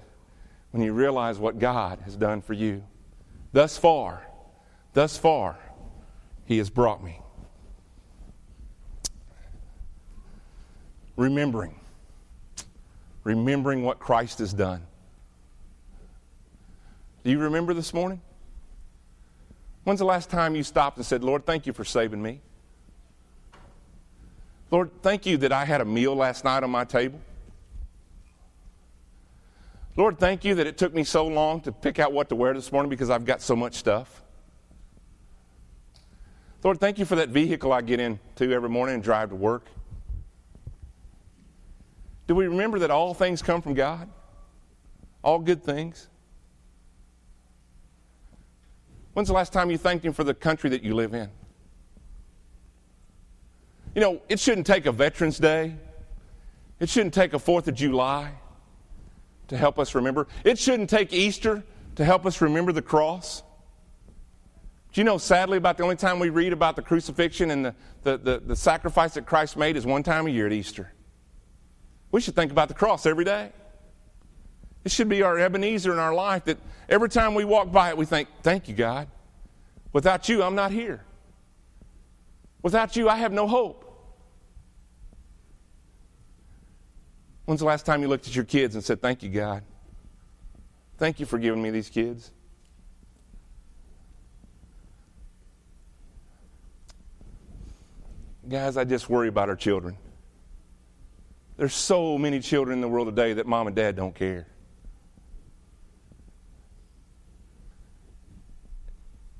When 0.70 0.83
you 0.83 0.92
realize 0.92 1.38
what 1.38 1.59
God 1.59 2.01
has 2.05 2.14
done 2.14 2.42
for 2.42 2.53
you. 2.53 2.85
Thus 3.53 3.79
far, 3.79 4.22
thus 4.92 5.16
far, 5.16 5.59
He 6.44 6.59
has 6.59 6.68
brought 6.68 7.03
me. 7.03 7.20
remembering. 11.18 11.74
Remembering 13.24 13.83
what 13.83 13.98
Christ 13.98 14.38
has 14.38 14.55
done. 14.55 14.87
Do 17.24 17.31
you 17.31 17.40
remember 17.40 17.74
this 17.74 17.92
morning? 17.92 18.22
When's 19.88 20.01
the 20.01 20.05
last 20.05 20.29
time 20.29 20.55
you 20.55 20.62
stopped 20.62 20.98
and 20.98 21.07
said, 21.07 21.24
Lord, 21.24 21.46
thank 21.46 21.66
you 21.66 21.72
for 21.72 21.83
saving 21.83 22.20
me? 22.20 22.42
Lord, 24.70 24.90
thank 25.01 25.24
you 25.24 25.38
that 25.38 25.51
I 25.51 25.64
had 25.64 25.81
a 25.81 25.85
meal 25.87 26.14
last 26.14 26.44
night 26.44 26.62
on 26.62 26.70
my 26.70 26.85
table. 26.85 27.18
Lord, 29.96 30.18
thank 30.18 30.44
you 30.44 30.55
that 30.57 30.66
it 30.66 30.77
took 30.77 30.92
me 30.92 31.05
so 31.05 31.27
long 31.27 31.62
to 31.62 31.72
pick 31.72 31.98
out 31.98 32.12
what 32.12 32.29
to 32.29 32.35
wear 32.35 32.53
this 32.53 32.70
morning 32.70 32.90
because 32.90 33.09
I've 33.09 33.24
got 33.24 33.40
so 33.40 33.57
much 33.57 33.77
stuff. 33.77 34.20
Lord, 36.62 36.79
thank 36.79 36.98
you 36.98 37.07
for 37.07 37.16
that 37.16 37.31
vehicle 37.31 37.72
I 37.72 37.81
get 37.81 37.98
into 37.98 38.53
every 38.53 38.68
morning 38.68 38.96
and 38.96 39.03
drive 39.03 39.31
to 39.31 39.37
work. 39.37 39.64
Do 42.27 42.35
we 42.35 42.46
remember 42.46 42.81
that 42.81 42.90
all 42.90 43.14
things 43.14 43.40
come 43.40 43.62
from 43.62 43.72
God? 43.72 44.07
All 45.24 45.38
good 45.38 45.64
things? 45.64 46.09
When's 49.18 49.26
the 49.26 49.35
last 49.35 49.52
time 49.52 49.68
you 49.68 49.78
thanked 49.78 50.04
Him 50.04 50.12
for 50.12 50.22
the 50.22 50.33
country 50.33 50.70
that 50.70 50.85
you 50.85 50.94
live 50.94 51.12
in? 51.12 51.28
You 53.92 54.00
know, 54.00 54.22
it 54.28 54.38
shouldn't 54.38 54.64
take 54.64 54.87
a 54.87 54.92
Veterans 54.92 55.38
Day, 55.38 55.74
it 56.78 56.88
shouldn't 56.88 57.14
take 57.14 57.35
a 57.35 57.38
Fourth 57.40 57.66
of 57.66 57.74
July 57.74 58.31
to 59.48 59.57
help 59.57 59.81
us 59.81 59.96
remember. 59.96 60.28
It 60.44 60.57
shouldn't 60.57 60.88
take 60.88 61.12
Easter 61.12 61.64
to 61.96 62.04
help 62.04 62.26
us 62.26 62.40
remember 62.40 62.70
the 62.70 62.81
cross. 62.81 63.42
Do 64.92 65.00
you 65.00 65.04
know, 65.04 65.18
sadly, 65.18 65.59
about 65.59 65.78
the 65.78 65.83
only 65.83 65.96
time 65.96 66.20
we 66.20 66.28
read 66.28 66.52
about 66.52 66.76
the 66.76 66.83
crucifixion 66.83 67.50
and 67.50 67.64
the, 67.64 67.74
the, 68.04 68.18
the, 68.18 68.38
the 68.46 68.54
sacrifice 68.54 69.14
that 69.14 69.26
Christ 69.26 69.57
made 69.57 69.76
is 69.76 69.85
one 69.85 70.04
time 70.04 70.28
a 70.28 70.31
year 70.31 70.46
at 70.46 70.52
Easter? 70.52 70.92
We 72.12 72.20
should 72.20 72.37
think 72.37 72.52
about 72.52 72.68
the 72.68 72.74
cross 72.74 73.04
every 73.04 73.24
day. 73.24 73.50
It 74.88 74.92
should 74.92 75.11
be 75.11 75.20
our 75.20 75.38
Ebenezer 75.38 75.92
in 75.92 75.98
our 75.98 76.14
life 76.14 76.46
that 76.46 76.57
every 76.88 77.11
time 77.11 77.35
we 77.35 77.44
walk 77.44 77.70
by 77.70 77.90
it, 77.90 77.98
we 77.98 78.07
think, 78.07 78.27
Thank 78.42 78.70
you, 78.70 78.74
God. 78.74 79.07
Without 79.92 80.31
you, 80.31 80.42
I'm 80.42 80.55
not 80.55 80.72
here. 80.72 81.05
Without 82.62 82.96
you, 82.96 83.07
I 83.07 83.16
have 83.16 83.31
no 83.31 83.46
hope. 83.46 83.85
When's 87.44 87.61
the 87.61 87.66
last 87.66 87.85
time 87.85 88.01
you 88.01 88.09
looked 88.09 88.29
at 88.29 88.35
your 88.35 88.46
kids 88.46 88.77
and 88.77 88.83
said, 88.83 89.03
Thank 89.03 89.22
you, 89.22 89.29
God? 89.29 89.62
Thank 90.96 91.20
you 91.20 91.27
for 91.27 91.38
giving 91.38 91.61
me 91.61 91.68
these 91.68 91.90
kids. 91.90 92.31
Guys, 98.48 98.79
I 98.79 98.85
just 98.85 99.11
worry 99.11 99.29
about 99.29 99.51
our 99.51 99.57
children. 99.57 99.98
There's 101.59 101.74
so 101.74 102.16
many 102.16 102.40
children 102.40 102.79
in 102.79 102.81
the 102.81 102.88
world 102.88 103.09
today 103.09 103.35
that 103.35 103.46
mom 103.46 103.66
and 103.66 103.77
dad 103.77 103.94
don't 103.94 104.14
care. 104.14 104.46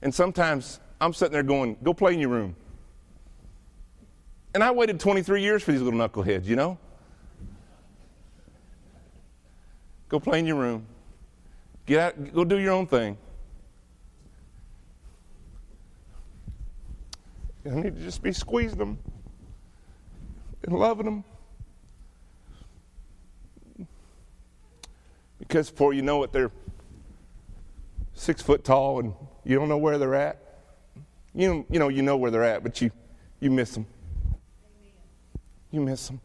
And 0.03 0.15
sometimes 0.15 0.81
I'm 1.01 1.13
sitting 1.13 1.33
there 1.33 1.43
going, 1.43 1.77
go 1.83 1.93
play 1.93 2.15
in 2.15 2.21
your 2.21 2.31
room. 2.31 2.55
And 4.55 4.63
I 4.65 4.71
waited 4.71 4.99
23 4.99 5.43
years 5.43 5.63
for 5.63 5.73
these 5.73 5.83
little 5.83 5.99
knuckleheads, 5.99 6.47
you 6.47 6.57
know? 6.57 6.79
Go 10.09 10.19
play 10.19 10.39
in 10.39 10.47
your 10.47 10.57
room. 10.57 10.87
Get 11.87 12.01
out, 12.01 12.35
go 12.35 12.45
do 12.45 12.59
your 12.59 12.73
own 12.73 12.87
thing. 12.87 13.17
I 17.67 17.71
need 17.71 17.97
to 17.97 18.03
just 18.03 18.23
be 18.23 18.33
squeezing 18.33 18.79
them 18.79 18.99
and 20.63 20.79
loving 20.79 21.05
them. 21.05 21.25
Because 25.39 25.71
before 25.71 25.93
you 25.93 26.03
know 26.03 26.23
it, 26.23 26.33
they're 26.33 26.51
six 28.19 28.43
foot 28.43 28.65
tall 28.65 28.99
and 29.01 29.15
you 29.45 29.57
don't 29.57 29.69
know 29.69 29.79
where 29.79 29.97
they're 29.97 30.15
at. 30.15 30.43
You, 31.35 31.65
you 31.71 31.79
know, 31.79 31.89
you 31.89 32.03
know 32.03 32.17
where 32.17 32.31
they're 32.31 32.45
at, 32.45 32.63
but 32.63 32.81
you, 32.81 32.91
you 33.41 33.51
miss 33.51 33.73
them. 33.73 33.87
You 35.71 35.81
miss 35.81 36.09
them. 36.09 36.21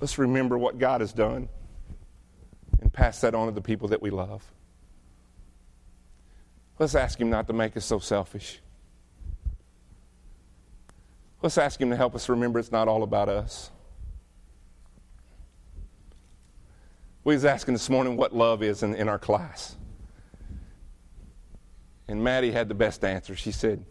Let's 0.00 0.18
remember 0.18 0.58
what 0.58 0.78
God 0.78 1.00
has 1.00 1.12
done 1.12 1.48
and 2.80 2.92
pass 2.92 3.20
that 3.22 3.34
on 3.34 3.46
to 3.46 3.52
the 3.52 3.62
people 3.62 3.88
that 3.88 4.02
we 4.02 4.10
love. 4.10 4.42
Let's 6.78 6.94
ask 6.94 7.20
Him 7.20 7.30
not 7.30 7.46
to 7.46 7.52
make 7.52 7.76
us 7.76 7.84
so 7.84 7.98
selfish. 7.98 8.60
Let's 11.44 11.58
ask 11.58 11.78
Him 11.78 11.90
to 11.90 11.96
help 11.96 12.14
us 12.14 12.30
remember 12.30 12.58
it's 12.58 12.72
not 12.72 12.88
all 12.88 13.02
about 13.02 13.28
us. 13.28 13.70
We 17.22 17.34
was 17.34 17.44
asking 17.44 17.74
this 17.74 17.90
morning 17.90 18.16
what 18.16 18.34
love 18.34 18.62
is 18.62 18.82
in, 18.82 18.94
in 18.94 19.10
our 19.10 19.18
class. 19.18 19.76
And 22.08 22.24
Maddie 22.24 22.50
had 22.50 22.70
the 22.70 22.74
best 22.74 23.04
answer. 23.04 23.36
She 23.36 23.52
said, 23.52 23.84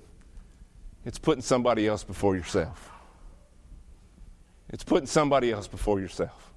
It's 1.06 1.20
putting 1.20 1.44
somebody 1.44 1.88
else 1.88 2.04
before 2.04 2.36
yourself. 2.36 2.89
It's 4.70 4.84
putting 4.84 5.06
somebody 5.06 5.52
else 5.52 5.68
before 5.68 6.00
yourself. 6.00 6.56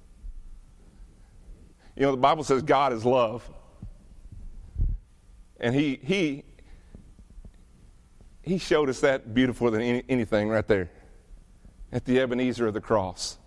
You 1.95 2.07
know, 2.07 2.11
the 2.11 2.17
Bible 2.17 2.43
says 2.43 2.63
God 2.63 2.91
is 2.91 3.05
love. 3.05 3.47
And 5.59 5.75
he, 5.75 5.99
he, 6.01 6.43
he 8.47 8.57
showed 8.57 8.89
us 8.89 9.01
that 9.01 9.33
beautiful 9.33 9.69
than 9.69 9.81
any, 9.81 10.03
anything 10.07 10.49
right 10.49 10.67
there 10.67 10.89
at 11.91 12.05
the 12.05 12.19
Ebenezer 12.19 12.67
of 12.67 12.73
the 12.73 12.81
cross. 12.81 13.37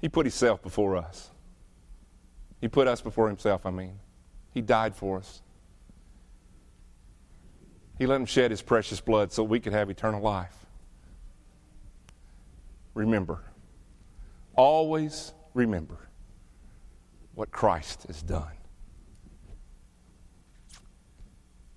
He 0.00 0.08
put 0.08 0.26
himself 0.26 0.62
before 0.62 0.96
us. 0.96 1.30
He 2.60 2.68
put 2.68 2.86
us 2.86 3.00
before 3.00 3.28
himself, 3.28 3.64
I 3.64 3.70
mean. 3.70 3.98
He 4.52 4.60
died 4.60 4.94
for 4.94 5.18
us. 5.18 5.42
He 7.98 8.06
let 8.06 8.16
him 8.16 8.26
shed 8.26 8.50
his 8.50 8.62
precious 8.62 9.00
blood 9.00 9.32
so 9.32 9.42
we 9.42 9.60
could 9.60 9.72
have 9.72 9.90
eternal 9.90 10.20
life. 10.20 10.54
Remember, 12.94 13.42
always 14.56 15.32
remember 15.54 15.96
what 17.34 17.50
Christ 17.50 18.04
has 18.06 18.22
done. 18.22 18.52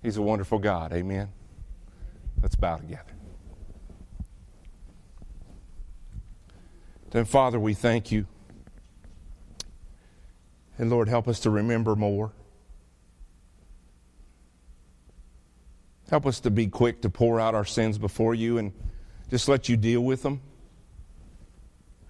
He's 0.02 0.16
a 0.16 0.22
wonderful 0.22 0.58
God. 0.58 0.92
Amen. 0.92 1.30
Let's 2.44 2.56
bow 2.56 2.76
together. 2.76 3.14
Then, 7.10 7.24
Father, 7.24 7.58
we 7.58 7.72
thank 7.72 8.12
you. 8.12 8.26
And 10.76 10.90
Lord, 10.90 11.08
help 11.08 11.26
us 11.26 11.40
to 11.40 11.50
remember 11.50 11.96
more. 11.96 12.32
Help 16.10 16.26
us 16.26 16.38
to 16.40 16.50
be 16.50 16.66
quick 16.66 17.00
to 17.00 17.08
pour 17.08 17.40
out 17.40 17.54
our 17.54 17.64
sins 17.64 17.96
before 17.96 18.34
you 18.34 18.58
and 18.58 18.74
just 19.30 19.48
let 19.48 19.70
you 19.70 19.78
deal 19.78 20.02
with 20.02 20.22
them 20.22 20.42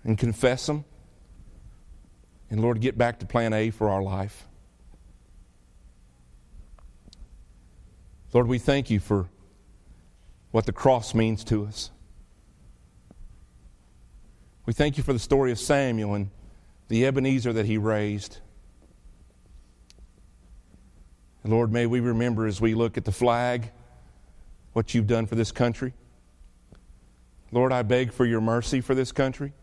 and 0.02 0.18
confess 0.18 0.66
them. 0.66 0.84
And 2.50 2.60
Lord, 2.60 2.80
get 2.80 2.98
back 2.98 3.20
to 3.20 3.26
plan 3.26 3.52
A 3.52 3.70
for 3.70 3.88
our 3.88 4.02
life. 4.02 4.48
Lord, 8.32 8.48
we 8.48 8.58
thank 8.58 8.90
you 8.90 8.98
for 8.98 9.28
what 10.54 10.66
the 10.66 10.72
cross 10.72 11.16
means 11.16 11.42
to 11.42 11.66
us. 11.66 11.90
We 14.66 14.72
thank 14.72 14.96
you 14.96 15.02
for 15.02 15.12
the 15.12 15.18
story 15.18 15.50
of 15.50 15.58
Samuel 15.58 16.14
and 16.14 16.30
the 16.86 17.04
Ebenezer 17.06 17.52
that 17.54 17.66
he 17.66 17.76
raised. 17.76 18.38
And 21.42 21.52
Lord, 21.52 21.72
may 21.72 21.86
we 21.86 21.98
remember 21.98 22.46
as 22.46 22.60
we 22.60 22.76
look 22.76 22.96
at 22.96 23.04
the 23.04 23.10
flag 23.10 23.72
what 24.74 24.94
you've 24.94 25.08
done 25.08 25.26
for 25.26 25.34
this 25.34 25.50
country. 25.50 25.92
Lord, 27.50 27.72
I 27.72 27.82
beg 27.82 28.12
for 28.12 28.24
your 28.24 28.40
mercy 28.40 28.80
for 28.80 28.94
this 28.94 29.10
country. 29.10 29.54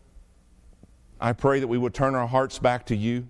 I 1.22 1.32
pray 1.32 1.62
that 1.62 1.70
we 1.70 1.78
would 1.78 1.94
turn 1.94 2.16
our 2.16 2.28
hearts 2.28 2.60
back 2.60 2.88
to 2.88 2.98
you. 2.98 3.30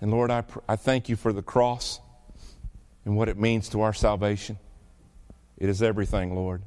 And 0.00 0.10
Lord, 0.10 0.30
I, 0.30 0.40
pr- 0.40 0.60
I 0.66 0.76
thank 0.76 1.10
you 1.10 1.16
for 1.16 1.34
the 1.34 1.42
cross 1.42 2.00
and 3.04 3.14
what 3.14 3.28
it 3.28 3.36
means 3.36 3.68
to 3.68 3.82
our 3.82 3.92
salvation. 3.92 4.58
It 5.60 5.68
is 5.68 5.82
everything, 5.82 6.34
Lord. 6.34 6.62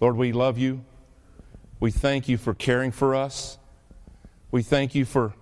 Lord, 0.00 0.16
we 0.16 0.32
love 0.32 0.56
you. 0.56 0.84
We 1.80 1.90
thank 1.90 2.28
you 2.28 2.38
for 2.38 2.54
caring 2.54 2.92
for 2.92 3.14
us. 3.14 3.58
We 4.52 4.62
thank 4.62 4.94
you 4.94 5.04
for 5.04 5.34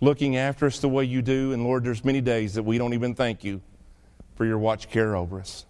looking 0.00 0.36
after 0.36 0.66
us 0.66 0.80
the 0.80 0.88
way 0.88 1.04
you 1.04 1.22
do. 1.22 1.52
And 1.52 1.62
Lord, 1.62 1.84
there's 1.84 2.04
many 2.04 2.20
days 2.20 2.54
that 2.54 2.64
we 2.64 2.76
don't 2.76 2.92
even 2.92 3.14
thank 3.14 3.44
you 3.44 3.62
for 4.34 4.44
your 4.44 4.58
watch 4.58 4.90
care 4.90 5.14
over 5.14 5.40
us. 5.40 5.64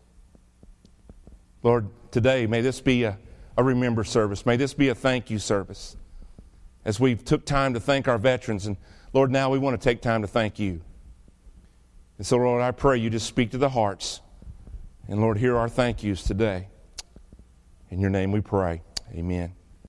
Lord, 1.62 1.88
today 2.10 2.46
may 2.46 2.60
this 2.62 2.80
be 2.80 3.04
a, 3.04 3.18
a 3.56 3.62
remember 3.62 4.04
service. 4.04 4.46
May 4.46 4.56
this 4.56 4.72
be 4.72 4.88
a 4.88 4.94
thank 4.94 5.30
you 5.30 5.38
service. 5.38 5.96
As 6.84 6.98
we 6.98 7.14
took 7.14 7.44
time 7.44 7.74
to 7.74 7.80
thank 7.80 8.08
our 8.08 8.18
veterans, 8.18 8.66
and 8.66 8.78
Lord, 9.12 9.30
now 9.30 9.50
we 9.50 9.58
want 9.58 9.78
to 9.78 9.84
take 9.84 10.00
time 10.00 10.22
to 10.22 10.28
thank 10.28 10.58
you. 10.58 10.80
And 12.16 12.26
so, 12.26 12.38
Lord, 12.38 12.62
I 12.62 12.70
pray 12.70 12.96
you 12.96 13.10
just 13.10 13.26
speak 13.26 13.50
to 13.50 13.58
the 13.58 13.68
hearts. 13.68 14.22
And 15.08 15.22
Lord, 15.22 15.38
hear 15.38 15.56
our 15.56 15.70
thank 15.70 16.04
yous 16.04 16.22
today. 16.22 16.68
In 17.90 17.98
your 17.98 18.10
name 18.10 18.30
we 18.30 18.42
pray. 18.42 18.82
Amen. 19.14 19.57